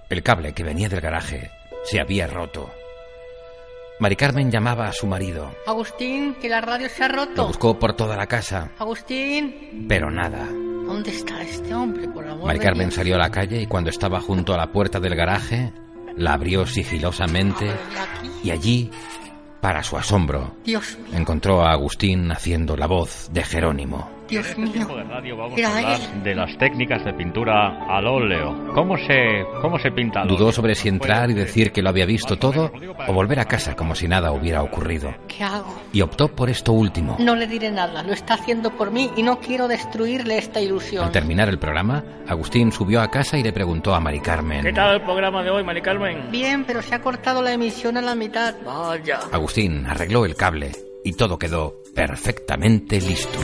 El 0.09 0.23
cable 0.23 0.53
que 0.53 0.63
venía 0.63 0.87
del 0.87 1.01
garaje 1.01 1.51
se 1.83 1.99
había 1.99 2.25
roto. 2.25 2.71
Mari 3.99 4.15
Carmen 4.15 4.49
llamaba 4.49 4.87
a 4.87 4.93
su 4.93 5.07
marido. 5.07 5.53
Agustín, 5.67 6.35
que 6.35 6.47
la 6.47 6.61
radio 6.61 6.87
se 6.87 7.03
ha 7.03 7.09
Lo 7.09 7.25
roto. 7.25 7.47
buscó 7.47 7.77
por 7.77 7.97
toda 7.97 8.15
la 8.15 8.25
casa, 8.25 8.71
Agustín, 8.79 9.85
pero 9.89 10.09
nada. 10.09 10.47
¿dónde 10.47 11.11
está 11.11 11.41
este 11.41 11.75
hombre, 11.75 12.07
por 12.07 12.25
amor 12.25 12.47
Mari 12.47 12.59
Carmen 12.59 12.87
Dios? 12.87 12.95
salió 12.95 13.15
a 13.15 13.17
la 13.19 13.29
calle 13.29 13.61
y 13.61 13.67
cuando 13.67 13.89
estaba 13.89 14.21
junto 14.21 14.53
a 14.53 14.57
la 14.57 14.71
puerta 14.71 15.01
del 15.01 15.15
garaje, 15.15 15.73
la 16.15 16.31
abrió 16.31 16.65
sigilosamente 16.65 17.69
y 18.41 18.51
allí, 18.51 18.89
para 19.59 19.83
su 19.83 19.97
asombro, 19.97 20.55
Dios 20.63 20.97
mío, 20.97 21.17
encontró 21.17 21.61
a 21.61 21.73
Agustín 21.73 22.31
haciendo 22.31 22.77
la 22.77 22.87
voz 22.87 23.27
de 23.33 23.43
Jerónimo. 23.43 24.22
Dios 24.33 24.45
En 24.45 24.49
este 24.51 24.61
mío. 24.61 24.71
tiempo 24.73 24.95
de 24.97 25.03
radio 25.03 25.37
vamos 25.37 25.61
a 25.63 25.77
hablar 25.77 25.99
él. 26.15 26.23
de 26.23 26.35
las 26.35 26.57
técnicas 26.57 27.05
de 27.05 27.13
pintura 27.13 27.85
al 27.87 28.05
óleo. 28.07 28.73
¿Cómo 28.73 28.97
se, 28.97 29.45
cómo 29.61 29.79
se 29.79 29.91
pinta 29.91 30.21
al 30.21 30.27
Dudó 30.27 30.45
óleo? 30.45 30.51
sobre 30.51 30.75
si 30.75 30.89
entrar 30.89 31.29
y 31.31 31.33
decir 31.33 31.71
que 31.71 31.81
lo 31.81 31.89
había 31.89 32.05
visto 32.05 32.37
todo 32.37 32.71
o 33.07 33.13
volver 33.13 33.39
a 33.39 33.45
casa 33.45 33.75
como 33.75 33.95
si 33.95 34.07
nada 34.07 34.31
hubiera 34.31 34.61
ocurrido. 34.63 35.13
¿Qué 35.27 35.43
hago? 35.43 35.73
Y 35.91 36.01
optó 36.01 36.27
por 36.29 36.49
esto 36.49 36.73
último. 36.73 37.17
No 37.19 37.35
le 37.35 37.47
diré 37.47 37.71
nada, 37.71 38.03
lo 38.03 38.13
está 38.13 38.33
haciendo 38.35 38.71
por 38.71 38.91
mí 38.91 39.09
y 39.15 39.23
no 39.23 39.39
quiero 39.39 39.67
destruirle 39.67 40.37
esta 40.37 40.59
ilusión. 40.61 41.05
Al 41.05 41.11
terminar 41.11 41.49
el 41.49 41.59
programa, 41.59 42.03
Agustín 42.27 42.71
subió 42.71 43.01
a 43.01 43.09
casa 43.09 43.37
y 43.37 43.43
le 43.43 43.53
preguntó 43.53 43.93
a 43.93 43.99
Mari 43.99 44.19
Carmen. 44.19 44.63
¿Qué 44.63 44.73
tal 44.73 44.95
el 44.95 45.01
programa 45.01 45.43
de 45.43 45.49
hoy, 45.51 45.63
Mari 45.63 45.81
Carmen? 45.81 46.31
Bien, 46.31 46.63
pero 46.65 46.81
se 46.81 46.95
ha 46.95 47.01
cortado 47.01 47.41
la 47.41 47.53
emisión 47.53 47.97
a 47.97 48.01
la 48.01 48.15
mitad. 48.15 48.55
Vaya. 48.65 49.19
Agustín 49.31 49.85
arregló 49.85 50.25
el 50.25 50.35
cable 50.35 50.71
y 51.03 51.13
todo 51.13 51.37
quedó 51.37 51.81
perfectamente 51.93 52.99
listo. 53.01 53.39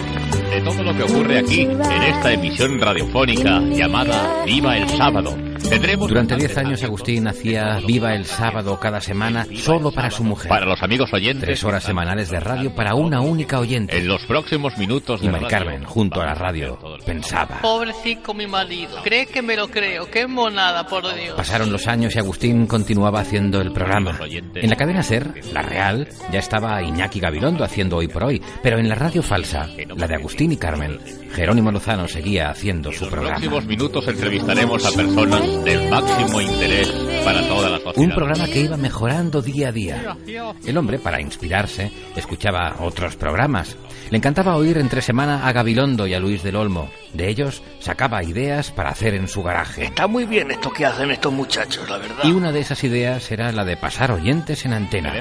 Todo 0.63 0.83
lo 0.83 0.95
que 0.95 1.03
ocurre 1.03 1.39
aquí, 1.39 1.61
en 1.61 2.03
esta 2.03 2.33
emisión 2.33 2.79
radiofónica 2.79 3.59
llamada 3.61 4.43
Viva 4.45 4.77
el 4.77 4.89
Sábado. 4.89 5.48
Durante 5.61 5.95
bastantes 5.95 6.37
10 6.37 6.57
años 6.57 6.83
Agustín 6.83 7.27
hacía 7.27 7.79
Viva 7.85 8.13
el 8.15 8.25
Sábado 8.25 8.79
cada 8.79 9.01
semana 9.01 9.45
solo 9.55 9.91
para 9.91 10.09
su 10.09 10.23
mujer. 10.23 10.49
Para 10.49 10.65
los 10.65 10.81
amigos 10.81 11.13
oyentes. 11.13 11.45
Tres 11.45 11.63
horas 11.63 11.83
semanales 11.83 12.29
de 12.29 12.39
radio 12.39 12.73
para 12.73 12.95
una 12.95 13.21
única 13.21 13.59
oyente. 13.59 13.97
En 13.97 14.07
los 14.07 14.25
próximos 14.25 14.77
minutos 14.77 15.21
Y 15.21 15.25
de 15.25 15.31
Mari 15.31 15.45
radio, 15.45 15.57
Carmen, 15.57 15.83
junto 15.83 16.21
a 16.21 16.25
la 16.25 16.33
radio, 16.33 16.79
pensaba. 17.05 17.59
Pobrecito 17.61 18.33
mi 18.33 18.47
marido. 18.47 19.01
Cree 19.03 19.25
que 19.25 19.41
me 19.41 19.55
lo 19.55 19.67
creo. 19.69 20.09
Qué 20.09 20.27
monada, 20.27 20.87
por 20.87 21.03
Dios. 21.15 21.35
Pasaron 21.35 21.71
los 21.71 21.87
años 21.87 22.15
y 22.15 22.19
Agustín 22.19 22.65
continuaba 22.65 23.21
haciendo 23.21 23.61
el 23.61 23.71
programa. 23.71 24.19
En 24.55 24.69
la 24.69 24.75
cadena 24.75 25.03
Ser, 25.03 25.41
la 25.53 25.61
real, 25.61 26.07
ya 26.31 26.39
estaba 26.39 26.81
Iñaki 26.81 27.19
Gabilondo 27.19 27.63
haciendo 27.63 27.97
hoy 27.97 28.07
por 28.07 28.23
hoy, 28.23 28.41
pero 28.61 28.79
en 28.79 28.89
la 28.89 28.95
radio 28.95 29.21
falsa, 29.21 29.67
la 29.95 30.07
de 30.07 30.15
Agustín 30.15 30.51
y 30.51 30.57
Carmen, 30.57 30.99
Jerónimo 31.33 31.71
Lozano 31.71 32.07
seguía 32.07 32.49
haciendo 32.49 32.91
su 32.91 32.97
En 32.97 33.01
los 33.05 33.09
programa. 33.11 33.37
próximos 33.39 33.65
minutos 33.65 34.07
entrevistaremos 34.07 34.85
a 34.85 34.91
personas 34.91 35.63
del 35.63 35.89
máximo 35.89 36.41
interés 36.41 36.89
para 37.23 37.47
toda 37.47 37.69
la 37.69 37.77
sociedad. 37.79 37.97
Un 37.97 38.15
programa 38.15 38.45
que 38.47 38.61
iba 38.61 38.77
mejorando 38.77 39.41
día 39.41 39.69
a 39.69 39.71
día. 39.71 40.17
El 40.65 40.77
hombre, 40.77 40.99
para 40.99 41.21
inspirarse, 41.21 41.91
escuchaba 42.15 42.75
otros 42.79 43.15
programas. 43.15 43.77
Le 44.09 44.17
encantaba 44.17 44.55
oír 44.55 44.77
entre 44.77 45.01
semana 45.01 45.47
a 45.47 45.51
Gabilondo 45.51 46.07
y 46.07 46.13
a 46.13 46.19
Luis 46.19 46.43
del 46.43 46.55
Olmo. 46.55 46.89
De 47.13 47.27
ellos 47.27 47.63
sacaba 47.79 48.23
ideas 48.23 48.71
para 48.71 48.89
hacer 48.89 49.13
en 49.15 49.27
su 49.27 49.41
garaje. 49.43 49.85
Está 49.85 50.07
muy 50.07 50.25
bien 50.25 50.51
esto 50.51 50.69
que 50.71 50.85
hacen 50.85 51.11
estos 51.11 51.33
muchachos, 51.33 51.89
la 51.89 51.97
verdad. 51.97 52.23
Y 52.23 52.31
una 52.31 52.51
de 52.51 52.59
esas 52.59 52.83
ideas 52.83 53.31
era 53.31 53.51
la 53.51 53.65
de 53.65 53.77
pasar 53.77 54.11
oyentes 54.11 54.65
en 54.65 54.73
antena. 54.73 55.13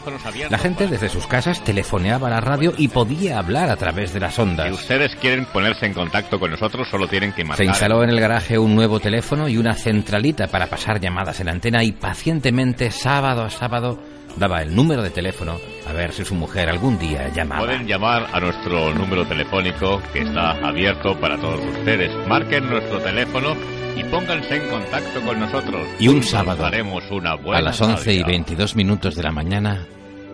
La 0.50 0.58
gente 0.58 0.86
desde 0.86 1.08
sus 1.08 1.26
casas 1.26 1.62
telefoneaba 1.64 2.28
a 2.28 2.30
la 2.30 2.40
radio 2.40 2.72
y 2.76 2.88
podía 2.88 3.38
hablar 3.38 3.70
a 3.70 3.76
través 3.76 4.12
de 4.12 4.20
las 4.20 4.34
Si 4.34 4.40
ondas. 4.42 4.70
ustedes 4.72 5.14
quieren 5.16 5.46
ponerse 5.46 5.86
en 5.86 5.94
contacto 5.94 6.38
con 6.38 6.50
nosotros, 6.50 6.86
solo 6.90 7.08
tienen 7.08 7.32
que 7.32 7.42
Se 7.42 7.48
marcar. 7.48 7.66
instaló 7.66 8.02
en 8.04 8.10
el 8.10 8.20
garaje 8.20 8.58
un 8.58 8.74
nuevo 8.74 9.00
teléfono 9.00 9.48
y 9.48 9.56
una 9.56 9.74
centralita 9.74 10.46
para 10.48 10.66
pasar 10.66 11.00
llamadas 11.00 11.40
en 11.40 11.48
antena 11.48 11.82
y 11.84 11.92
pacientemente, 11.92 12.90
sábado 12.90 13.42
a 13.44 13.50
sábado, 13.50 13.98
daba 14.36 14.62
el 14.62 14.74
número 14.74 15.02
de 15.02 15.10
teléfono 15.10 15.58
a 15.86 15.92
ver 15.92 16.12
si 16.12 16.24
su 16.24 16.34
mujer 16.34 16.68
algún 16.68 16.98
día 16.98 17.28
llamaba. 17.28 17.64
Pueden 17.64 17.86
llamar 17.86 18.26
a 18.32 18.40
nuestro 18.40 18.92
número 18.94 19.26
telefónico 19.26 20.00
que 20.12 20.20
está 20.20 20.50
abierto 20.66 21.18
para 21.18 21.36
todos 21.38 21.60
ustedes. 21.64 22.12
Marquen 22.28 22.68
nuestro 22.68 23.00
teléfono 23.00 23.54
y 23.96 24.04
pónganse 24.04 24.56
en 24.56 24.68
contacto 24.68 25.20
con 25.22 25.40
nosotros. 25.40 25.86
Y 25.98 26.08
un 26.08 26.22
sábado, 26.22 26.64
haremos 26.64 27.04
una 27.10 27.34
buena 27.34 27.58
A 27.58 27.62
las 27.62 27.80
11 27.80 28.12
y 28.12 28.22
radio. 28.22 28.26
22 28.32 28.76
minutos 28.76 29.16
de 29.16 29.22
la 29.22 29.32
mañana, 29.32 29.86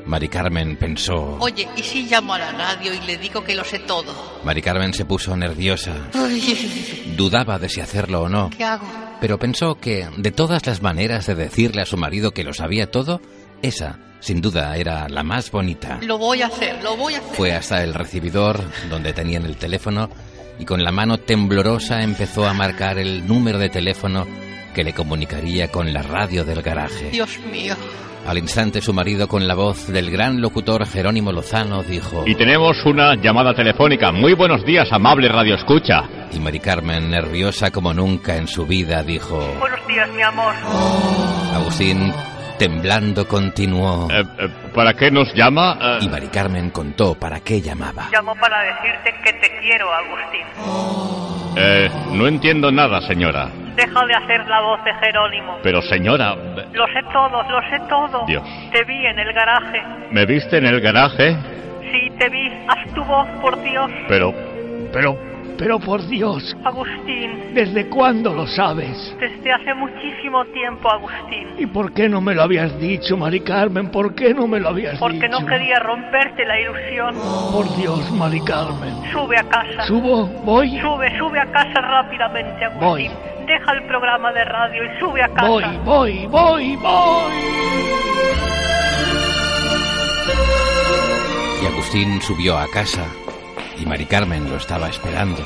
Mari 0.07 0.29
Carmen 0.29 0.77
pensó... 0.77 1.39
Oye, 1.41 1.67
¿y 1.77 1.83
si 1.83 2.07
llamo 2.07 2.35
a 2.35 2.39
la 2.39 2.53
radio 2.53 2.93
y 2.93 3.01
le 3.07 3.17
digo 3.17 3.43
que 3.43 3.55
lo 3.55 3.65
sé 3.65 3.79
todo? 3.79 4.13
Mari 4.45 4.61
Carmen 4.61 4.93
se 4.93 5.05
puso 5.07 5.35
nerviosa. 5.37 5.95
Ay, 6.13 7.15
Dudaba 7.17 7.59
de 7.59 7.69
si 7.69 7.81
hacerlo 7.81 8.23
o 8.23 8.29
no. 8.29 8.51
¿Qué 8.51 8.65
hago? 8.65 8.85
Pero 9.21 9.39
pensó 9.39 9.77
que, 9.77 10.07
de 10.19 10.33
todas 10.33 10.67
las 10.67 10.83
maneras 10.83 11.27
de 11.27 11.35
decirle 11.35 11.81
a 11.81 11.87
su 11.87 11.97
marido 11.97 12.33
que 12.33 12.45
lo 12.45 12.53
sabía 12.53 12.91
todo, 12.91 13.23
esa, 13.63 13.99
sin 14.21 14.41
duda, 14.41 14.77
era 14.77 15.09
la 15.09 15.23
más 15.23 15.51
bonita. 15.51 15.99
Lo 16.03 16.17
voy 16.19 16.43
a 16.43 16.47
hacer, 16.47 16.83
lo 16.83 16.97
voy 16.97 17.15
a 17.15 17.19
hacer. 17.19 17.37
Fue 17.37 17.53
hasta 17.53 17.83
el 17.83 17.95
recibidor, 17.95 18.61
donde 18.89 19.13
tenían 19.13 19.45
el 19.45 19.57
teléfono, 19.57 20.09
y 20.59 20.65
con 20.65 20.83
la 20.83 20.93
mano 20.93 21.19
temblorosa 21.19 22.03
empezó 22.03 22.47
a 22.47 22.55
marcar 22.55 22.99
el 22.99 23.27
número 23.27 23.59
de 23.59 23.69
teléfono 23.69 24.27
que 24.75 24.85
le 24.85 24.93
comunicaría 24.93 25.69
con 25.69 25.93
la 25.93 26.03
radio 26.03 26.45
del 26.45 26.63
garaje. 26.63 27.11
Dios 27.11 27.39
mío. 27.51 27.75
Al 28.27 28.39
instante 28.39 28.81
su 28.81 28.95
marido, 28.95 29.29
con 29.29 29.47
la 29.47 29.55
voz 29.55 29.89
del 29.89 30.11
gran 30.11 30.41
locutor 30.41 30.87
Jerónimo 30.87 31.31
Lozano, 31.31 31.83
dijo... 31.83 32.25
Y 32.27 32.35
tenemos 32.35 32.83
una 32.87 33.15
llamada 33.17 33.53
telefónica. 33.53 34.11
Muy 34.13 34.33
buenos 34.33 34.65
días, 34.65 34.89
amable 34.91 35.29
Radio 35.29 35.55
Escucha. 35.55 36.09
Y 36.33 36.39
Mari 36.39 36.59
Carmen, 36.59 37.11
nerviosa 37.11 37.71
como 37.71 37.93
nunca 37.93 38.37
en 38.37 38.49
su 38.49 38.65
vida, 38.65 39.03
dijo... 39.03 39.39
Buenos 39.61 39.87
días, 39.87 40.09
mi 40.15 40.23
amor. 40.23 40.55
Agustín 41.53 42.15
Temblando 42.59 43.27
continuó. 43.27 44.09
Eh, 44.11 44.23
eh, 44.39 44.49
¿Para 44.75 44.95
qué 44.95 45.11
nos 45.11 45.33
llama? 45.35 45.77
Eh, 45.81 45.99
Y 46.03 46.09
Mari 46.09 46.29
Carmen 46.29 46.71
contó 46.71 47.15
para 47.15 47.41
qué 47.41 47.61
llamaba. 47.61 48.09
Llamo 48.13 48.35
para 48.37 48.61
decirte 48.63 49.13
que 49.25 49.33
te 49.35 49.59
quiero, 49.61 49.87
Agustín. 49.93 51.55
eh, 51.57 51.91
no 52.13 52.27
entiendo 52.29 52.71
nada, 52.71 53.01
señora. 53.03 53.49
Deja 53.75 54.07
de 54.07 54.15
hacer 54.15 54.47
la 54.47 54.61
voz 54.61 54.85
de 54.85 54.95
Jerónimo. 54.95 55.59
Pero, 55.65 55.83
señora, 55.83 56.37
Lo 56.73 56.87
sé 56.87 57.03
todo, 57.13 57.43
lo 57.43 57.61
sé 57.71 57.81
todo. 57.89 58.25
Dios. 58.27 58.43
Te 58.73 58.85
vi 58.85 59.05
en 59.07 59.19
el 59.19 59.33
garaje. 59.33 59.83
¿me 60.13 60.25
viste 60.27 60.59
en 60.59 60.67
el 60.67 60.81
garaje? 60.81 61.37
Sí, 61.91 62.09
te 62.19 62.29
vi. 62.29 62.49
Haz 62.69 62.95
tu 62.95 63.03
voz, 63.05 63.27
por 63.41 63.61
Dios. 63.63 63.91
Pero, 64.09 64.33
Pero, 64.93 65.19
pero 65.59 65.79
por 65.79 66.07
Dios, 66.09 66.57
Agustín, 66.65 67.55
¿desde 67.55 67.89
cuándo 67.89 68.33
lo 68.35 68.47
sabes? 68.47 69.17
desde 69.21 69.53
hace 69.53 69.75
muchísimo 69.75 70.45
tiempo, 70.47 70.91
Agustín. 70.91 71.49
¿Y 71.59 71.67
por 71.67 71.93
qué 71.93 72.09
no 72.09 72.21
me 72.21 72.35
lo 72.35 72.43
habías 72.43 72.79
dicho, 72.81 73.17
Mari 73.17 73.41
Carmen? 73.41 73.91
¿Por 73.91 74.15
qué 74.15 74.35
no 74.35 74.47
me 74.47 74.59
lo 74.61 74.71
habías 74.71 74.99
Porque 74.99 75.27
dicho? 75.29 75.41
no 75.41 75.47
quería 75.47 75.79
romperte 75.79 76.45
la 76.45 76.61
ilusión. 76.61 77.15
Por 77.53 77.77
Dios, 77.77 78.11
Mari 78.13 78.41
Carmen. 78.41 78.95
Sube 79.13 79.37
a 79.39 79.45
casa. 79.45 79.83
¿Subo? 79.87 80.27
¿Voy? 80.45 80.79
Sube, 80.81 81.19
sube 81.19 81.39
a 81.41 81.47
casa 81.47 81.81
rápidamente, 81.81 82.65
Agustín. 82.65 82.89
Voy. 82.89 83.11
Deja 83.47 83.73
el 83.73 83.87
programa 83.87 84.33
de 84.33 84.45
radio 84.45 84.85
y 84.85 84.99
sube 84.99 85.23
a 85.23 85.29
casa. 85.29 85.47
Voy, 85.49 85.65
voy, 85.85 86.27
voy, 86.27 86.77
voy. 86.77 87.33
Y 91.63 91.67
Agustín 91.67 92.21
subió 92.23 92.59
a 92.59 92.67
casa 92.69 93.07
y 93.79 93.87
Mari 93.87 94.07
Carmen 94.07 94.49
lo 94.49 94.57
estaba 94.57 94.89
esperando. 94.89 95.43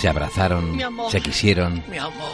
Se 0.00 0.08
abrazaron, 0.08 0.82
amor. 0.82 1.10
se 1.10 1.22
quisieron 1.22 1.82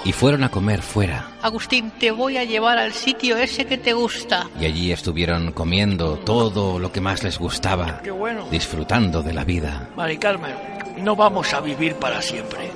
y 0.04 0.10
fueron 0.12 0.42
a 0.42 0.48
comer 0.50 0.82
fuera. 0.82 1.28
Agustín, 1.42 1.92
te 1.92 2.10
voy 2.10 2.36
a 2.36 2.42
llevar 2.44 2.76
al 2.76 2.92
sitio 2.92 3.36
ese 3.36 3.66
que 3.66 3.78
te 3.78 3.92
gusta. 3.92 4.48
Y 4.60 4.64
allí 4.64 4.90
estuvieron 4.90 5.52
comiendo 5.52 6.16
todo 6.16 6.80
lo 6.80 6.90
que 6.90 7.00
más 7.00 7.22
les 7.22 7.38
gustaba, 7.38 8.00
Qué 8.02 8.10
bueno. 8.10 8.48
disfrutando 8.50 9.22
de 9.22 9.32
la 9.32 9.44
vida. 9.44 9.90
Mari 9.96 10.18
Carmen, 10.18 10.54
no 10.98 11.14
vamos 11.14 11.54
a 11.54 11.60
vivir 11.60 11.94
para 11.94 12.20
siempre. 12.20 12.70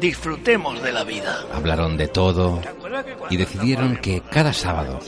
Disfrutemos 0.00 0.82
de 0.82 0.90
la 0.90 1.04
vida. 1.04 1.38
Hablaron 1.54 1.96
de 1.96 2.08
todo 2.08 2.60
y 3.30 3.36
decidieron 3.36 3.96
que 3.98 4.20
cada 4.22 4.52
sábado, 4.52 4.98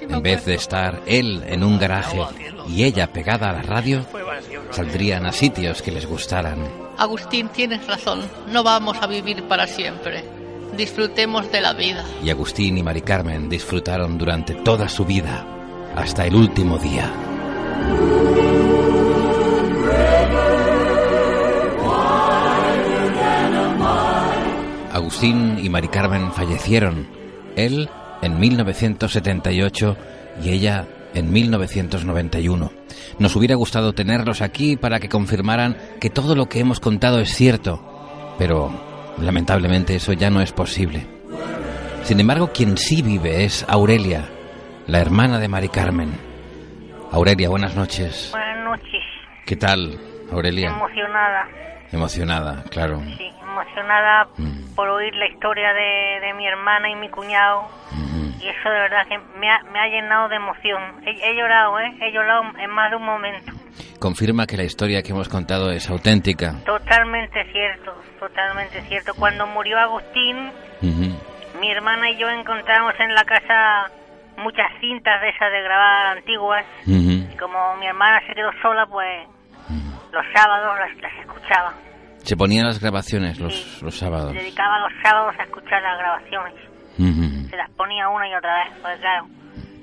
en 0.00 0.22
vez 0.22 0.46
de 0.46 0.54
estar 0.54 1.02
él 1.04 1.44
en 1.46 1.62
un 1.62 1.78
garaje 1.78 2.18
y 2.66 2.84
ella 2.84 3.12
pegada 3.12 3.50
a 3.50 3.52
la 3.52 3.60
radio, 3.62 4.06
saldrían 4.70 5.26
a 5.26 5.32
sitios 5.32 5.82
que 5.82 5.92
les 5.92 6.06
gustaran. 6.06 6.58
Agustín, 6.96 7.48
tienes 7.48 7.86
razón. 7.86 8.20
No 8.50 8.62
vamos 8.62 8.96
a 9.00 9.06
vivir 9.06 9.44
para 9.44 9.66
siempre. 9.66 10.24
Disfrutemos 10.76 11.50
de 11.50 11.60
la 11.60 11.72
vida. 11.72 12.04
Y 12.22 12.30
Agustín 12.30 12.78
y 12.78 12.82
Mari 12.82 13.02
Carmen 13.02 13.48
disfrutaron 13.48 14.18
durante 14.18 14.54
toda 14.54 14.88
su 14.88 15.04
vida, 15.04 15.46
hasta 15.96 16.26
el 16.26 16.34
último 16.34 16.78
día. 16.78 17.12
Agustín 24.92 25.58
y 25.62 25.68
Mari 25.68 25.88
Carmen 25.88 26.32
fallecieron, 26.32 27.08
él 27.56 27.88
en 28.20 28.38
1978 28.38 29.96
y 30.42 30.50
ella 30.50 30.86
en 31.18 31.32
1991. 31.32 32.70
Nos 33.18 33.36
hubiera 33.36 33.54
gustado 33.54 33.92
tenerlos 33.92 34.40
aquí 34.42 34.76
para 34.76 34.98
que 35.00 35.08
confirmaran 35.08 35.76
que 36.00 36.10
todo 36.10 36.34
lo 36.34 36.46
que 36.46 36.60
hemos 36.60 36.80
contado 36.80 37.20
es 37.20 37.34
cierto, 37.34 38.34
pero 38.38 38.70
lamentablemente 39.20 39.94
eso 39.96 40.12
ya 40.12 40.30
no 40.30 40.40
es 40.40 40.52
posible. 40.52 41.06
Sin 42.02 42.20
embargo, 42.20 42.50
quien 42.52 42.76
sí 42.76 43.02
vive 43.02 43.44
es 43.44 43.64
Aurelia, 43.68 44.24
la 44.86 45.00
hermana 45.00 45.38
de 45.38 45.48
Mari 45.48 45.68
Carmen. 45.68 46.12
Aurelia, 47.12 47.48
buenas 47.48 47.74
noches. 47.74 48.28
Buenas 48.32 48.64
noches. 48.64 49.02
¿Qué 49.46 49.56
tal, 49.56 49.98
Aurelia? 50.32 50.68
Emocionada. 50.70 51.48
Emocionada, 51.92 52.64
claro. 52.70 53.00
Sí, 53.16 53.24
emocionada 53.42 54.28
Mm. 54.36 54.74
por 54.74 54.88
oír 54.88 55.14
la 55.14 55.26
historia 55.26 55.72
de, 55.72 56.26
de 56.26 56.34
mi 56.34 56.46
hermana 56.46 56.90
y 56.90 56.94
mi 56.96 57.08
cuñado. 57.08 57.62
Mm, 57.92 58.27
Y 58.40 58.48
eso 58.48 58.68
de 58.70 58.78
verdad 58.80 59.06
que 59.08 59.18
me 59.38 59.50
ha, 59.50 59.62
me 59.72 59.78
ha 59.80 59.86
llenado 59.88 60.28
de 60.28 60.36
emoción. 60.36 60.82
He, 61.06 61.10
he 61.30 61.34
llorado, 61.36 61.78
¿eh? 61.80 61.92
He 62.00 62.12
llorado 62.12 62.42
en 62.58 62.70
más 62.70 62.90
de 62.90 62.96
un 62.96 63.04
momento. 63.04 63.52
Confirma 63.98 64.46
que 64.46 64.56
la 64.56 64.64
historia 64.64 65.02
que 65.02 65.10
hemos 65.12 65.28
contado 65.28 65.70
es 65.72 65.88
auténtica. 65.90 66.54
Totalmente 66.64 67.44
cierto, 67.52 67.94
totalmente 68.20 68.80
cierto. 68.82 69.12
Cuando 69.14 69.46
murió 69.46 69.78
Agustín, 69.78 70.36
Ujú. 70.82 71.18
mi 71.60 71.70
hermana 71.72 72.10
y 72.10 72.16
yo 72.16 72.28
encontramos 72.28 72.94
en 73.00 73.12
la 73.14 73.24
casa 73.24 73.90
muchas 74.36 74.66
cintas 74.80 75.20
de 75.20 75.30
esas 75.30 75.50
de 75.50 75.62
grabar 75.62 76.16
antiguas. 76.16 76.64
Ujú. 76.86 77.26
Y 77.32 77.36
como 77.36 77.76
mi 77.76 77.86
hermana 77.86 78.20
se 78.26 78.34
quedó 78.34 78.50
sola, 78.62 78.86
pues 78.86 79.26
los 80.12 80.24
sábados 80.32 80.78
las, 80.78 80.96
las 81.02 81.12
escuchaba. 81.20 81.74
Se 82.22 82.36
ponían 82.36 82.66
las 82.66 82.80
grabaciones 82.80 83.38
los, 83.40 83.82
los 83.82 83.96
sábados. 83.98 84.32
Dedicaba 84.32 84.78
los 84.80 84.92
sábados 85.02 85.34
a 85.38 85.42
escuchar 85.42 85.82
las 85.82 85.98
grabaciones. 85.98 86.54
Ujú. 86.98 87.27
Se 87.50 87.56
las 87.56 87.70
ponía 87.70 88.08
una 88.08 88.28
y 88.28 88.34
otra 88.34 88.64
vez, 88.64 88.74
pues 88.82 88.98
claro. 89.00 89.26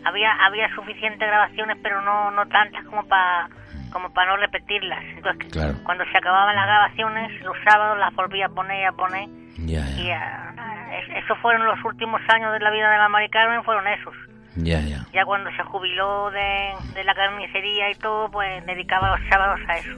Había 0.06 0.32
había 0.46 0.74
suficientes 0.76 1.28
grabaciones, 1.28 1.78
pero 1.82 2.02
no 2.02 2.32
no 2.32 2.46
tantas 2.48 2.84
como 2.86 3.06
para 3.08 3.50
como 3.92 4.14
para 4.14 4.32
no 4.32 4.38
repetirlas. 4.38 5.04
Entonces, 5.16 5.52
Claro. 5.52 5.74
cuando 5.84 6.04
se 6.12 6.18
acababan 6.18 6.56
las 6.56 6.66
grabaciones, 6.66 7.42
los 7.44 7.56
sábados 7.68 7.98
las 7.98 8.14
volvía 8.14 8.48
a 8.48 8.50
poner 8.50 8.82
y 8.82 8.86
a 8.86 8.92
poner. 8.92 9.30
Y 9.58 10.12
ah, 10.12 10.54
es- 11.00 11.24
esos 11.24 11.38
fueron 11.40 11.66
los 11.66 11.82
últimos 11.86 12.22
años 12.28 12.52
de 12.54 12.60
la 12.60 12.72
vida 12.72 12.90
de 12.92 12.98
la 12.98 13.08
Mari 13.10 13.30
Carmen, 13.30 13.64
fueron 13.64 13.88
esos. 13.88 14.14
ya, 14.58 14.80
ya. 14.82 15.06
Ya 15.14 15.26
cuando 15.26 15.50
se 15.52 15.64
jubiló 15.64 16.30
de, 16.32 16.74
de 16.94 17.04
la 17.04 17.14
carnicería 17.16 17.90
y 17.90 17.96
todo, 17.96 18.30
pues 18.32 18.66
dedicaba 18.66 19.18
los 19.18 19.28
sábados 19.30 19.60
a 19.68 19.78
eso. 19.78 19.92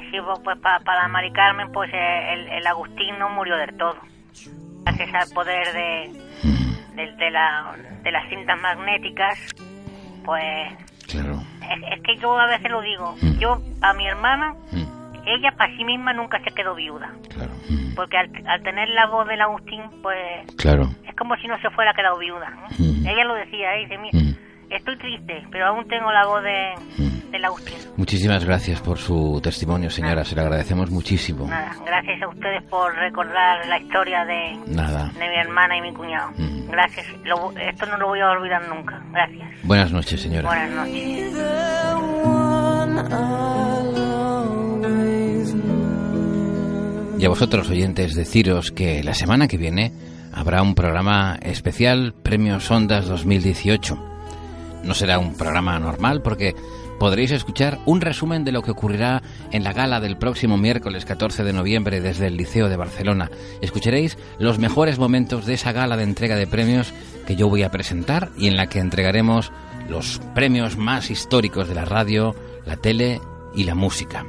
Así 0.00 0.20
pues, 0.20 0.38
pues 0.44 0.58
para 0.58 1.02
la 1.02 1.08
Mari 1.08 1.32
Carmen, 1.32 1.70
pues 1.72 1.90
el, 1.92 2.48
el 2.48 2.66
Agustín 2.66 3.18
no 3.18 3.28
murió 3.30 3.56
del 3.56 3.76
todo. 3.76 3.96
Gracias 4.86 5.14
al 5.14 5.34
poder 5.34 5.72
de, 5.72 6.12
de, 6.94 7.12
de 7.16 7.30
la, 7.30 7.74
de 8.02 8.12
las 8.12 8.28
cintas 8.28 8.58
magnéticas, 8.60 9.38
pues 10.24 10.72
Claro. 11.08 11.42
es, 11.62 11.92
es 11.98 12.02
que 12.02 12.16
yo 12.18 12.38
a 12.38 12.46
veces 12.46 12.70
lo 12.70 12.80
digo. 12.80 13.14
Yo, 13.38 13.60
a 13.82 13.92
mi 13.94 14.06
hermana, 14.06 14.54
ella 15.26 15.52
para 15.56 15.76
sí 15.76 15.84
misma 15.84 16.12
nunca 16.12 16.38
se 16.44 16.52
quedó 16.52 16.74
viuda. 16.74 17.10
Claro. 17.34 17.50
Porque 17.96 18.16
al, 18.16 18.30
al 18.46 18.62
tener 18.62 18.88
la 18.90 19.06
voz 19.06 19.26
del 19.26 19.40
Agustín, 19.40 19.82
pues 20.02 20.46
Claro. 20.56 20.88
es 21.06 21.14
como 21.16 21.36
si 21.36 21.48
no 21.48 21.58
se 21.60 21.70
fuera 21.70 21.92
quedado 21.94 22.18
viuda. 22.18 22.50
¿no? 22.50 23.10
Ella 23.10 23.24
lo 23.24 23.34
decía, 23.34 23.74
¿eh? 23.76 23.80
dice, 23.80 23.98
mira, 23.98 24.18
estoy 24.70 24.96
triste, 24.98 25.44
pero 25.50 25.66
aún 25.66 25.86
tengo 25.88 26.12
la 26.12 26.26
voz 26.26 26.42
de, 26.44 26.74
del 27.30 27.44
Agustín. 27.44 27.74
Muchísimas 27.96 28.44
gracias 28.44 28.80
por 28.80 28.98
su 28.98 29.40
testimonio, 29.42 29.90
señora. 29.90 30.24
Se 30.24 30.34
lo 30.34 30.42
agradecemos 30.42 30.90
muchísimo. 30.90 31.46
Nada, 31.46 31.74
gracias 31.84 32.22
a 32.22 32.28
ustedes 32.28 32.62
por 32.70 32.94
recordar 32.94 33.66
la 33.66 33.78
historia 33.78 34.24
de, 34.24 34.58
Nada. 34.66 35.10
de 35.18 35.28
mi 35.28 35.36
hermana 35.36 35.76
y 35.76 35.80
mi 35.82 35.92
cuñado. 35.94 36.30
Gracias, 36.68 37.06
Lo- 37.24 37.52
esto 37.58 37.86
no 37.86 37.96
lo 37.98 38.08
voy 38.08 38.20
a 38.20 38.30
olvidar 38.30 38.68
nunca. 38.68 39.00
Gracias. 39.12 39.48
Buenas 39.62 39.92
noches, 39.92 40.20
señora. 40.20 40.48
Buenas 40.48 40.70
noches. 40.70 42.36
Y 47.18 47.24
a 47.24 47.28
vosotros, 47.30 47.70
oyentes, 47.70 48.14
deciros 48.14 48.70
que 48.72 49.02
la 49.02 49.14
semana 49.14 49.48
que 49.48 49.56
viene 49.56 49.90
habrá 50.34 50.60
un 50.62 50.74
programa 50.74 51.38
especial 51.40 52.12
Premios 52.22 52.70
Ondas 52.70 53.06
2018. 53.06 53.96
No 54.84 54.94
será 54.94 55.18
un 55.18 55.34
programa 55.34 55.78
normal 55.78 56.20
porque 56.22 56.54
podréis 56.98 57.30
escuchar 57.30 57.78
un 57.86 58.00
resumen 58.00 58.44
de 58.44 58.52
lo 58.52 58.62
que 58.62 58.70
ocurrirá 58.70 59.22
en 59.50 59.64
la 59.64 59.72
gala 59.72 60.00
del 60.00 60.16
próximo 60.16 60.56
miércoles 60.56 61.04
14 61.04 61.44
de 61.44 61.52
noviembre 61.52 62.00
desde 62.00 62.26
el 62.26 62.36
Liceo 62.36 62.68
de 62.68 62.76
Barcelona. 62.76 63.30
Escucharéis 63.60 64.18
los 64.38 64.58
mejores 64.58 64.98
momentos 64.98 65.46
de 65.46 65.54
esa 65.54 65.72
gala 65.72 65.96
de 65.96 66.04
entrega 66.04 66.36
de 66.36 66.46
premios 66.46 66.92
que 67.26 67.36
yo 67.36 67.48
voy 67.48 67.62
a 67.62 67.70
presentar 67.70 68.30
y 68.38 68.46
en 68.46 68.56
la 68.56 68.68
que 68.68 68.78
entregaremos 68.78 69.52
los 69.88 70.20
premios 70.34 70.76
más 70.76 71.10
históricos 71.10 71.68
de 71.68 71.74
la 71.74 71.84
radio, 71.84 72.34
la 72.64 72.76
tele 72.76 73.20
y 73.54 73.64
la 73.64 73.74
música. 73.74 74.24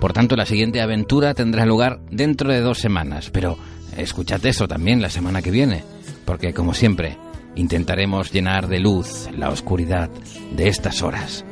Por 0.00 0.12
tanto, 0.12 0.36
la 0.36 0.46
siguiente 0.46 0.80
aventura 0.80 1.34
tendrá 1.34 1.64
lugar 1.64 2.00
dentro 2.10 2.50
de 2.50 2.60
dos 2.60 2.78
semanas, 2.78 3.30
pero 3.30 3.56
escuchad 3.96 4.44
eso 4.46 4.66
también 4.66 5.00
la 5.00 5.10
semana 5.10 5.42
que 5.42 5.50
viene, 5.50 5.84
porque 6.24 6.52
como 6.52 6.74
siempre, 6.74 7.16
intentaremos 7.54 8.32
llenar 8.32 8.66
de 8.68 8.80
luz 8.80 9.28
la 9.36 9.50
oscuridad 9.50 10.10
de 10.56 10.68
estas 10.68 11.02
horas. 11.02 11.44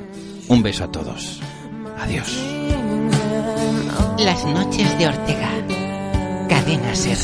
Un 0.50 0.64
beso 0.64 0.82
a 0.82 0.88
todos. 0.90 1.40
Adiós. 2.00 2.26
Las 4.18 4.44
noches 4.46 4.98
de 4.98 5.06
Ortega. 5.06 5.48
Cadena 6.48 6.92
Ser. 6.92 7.16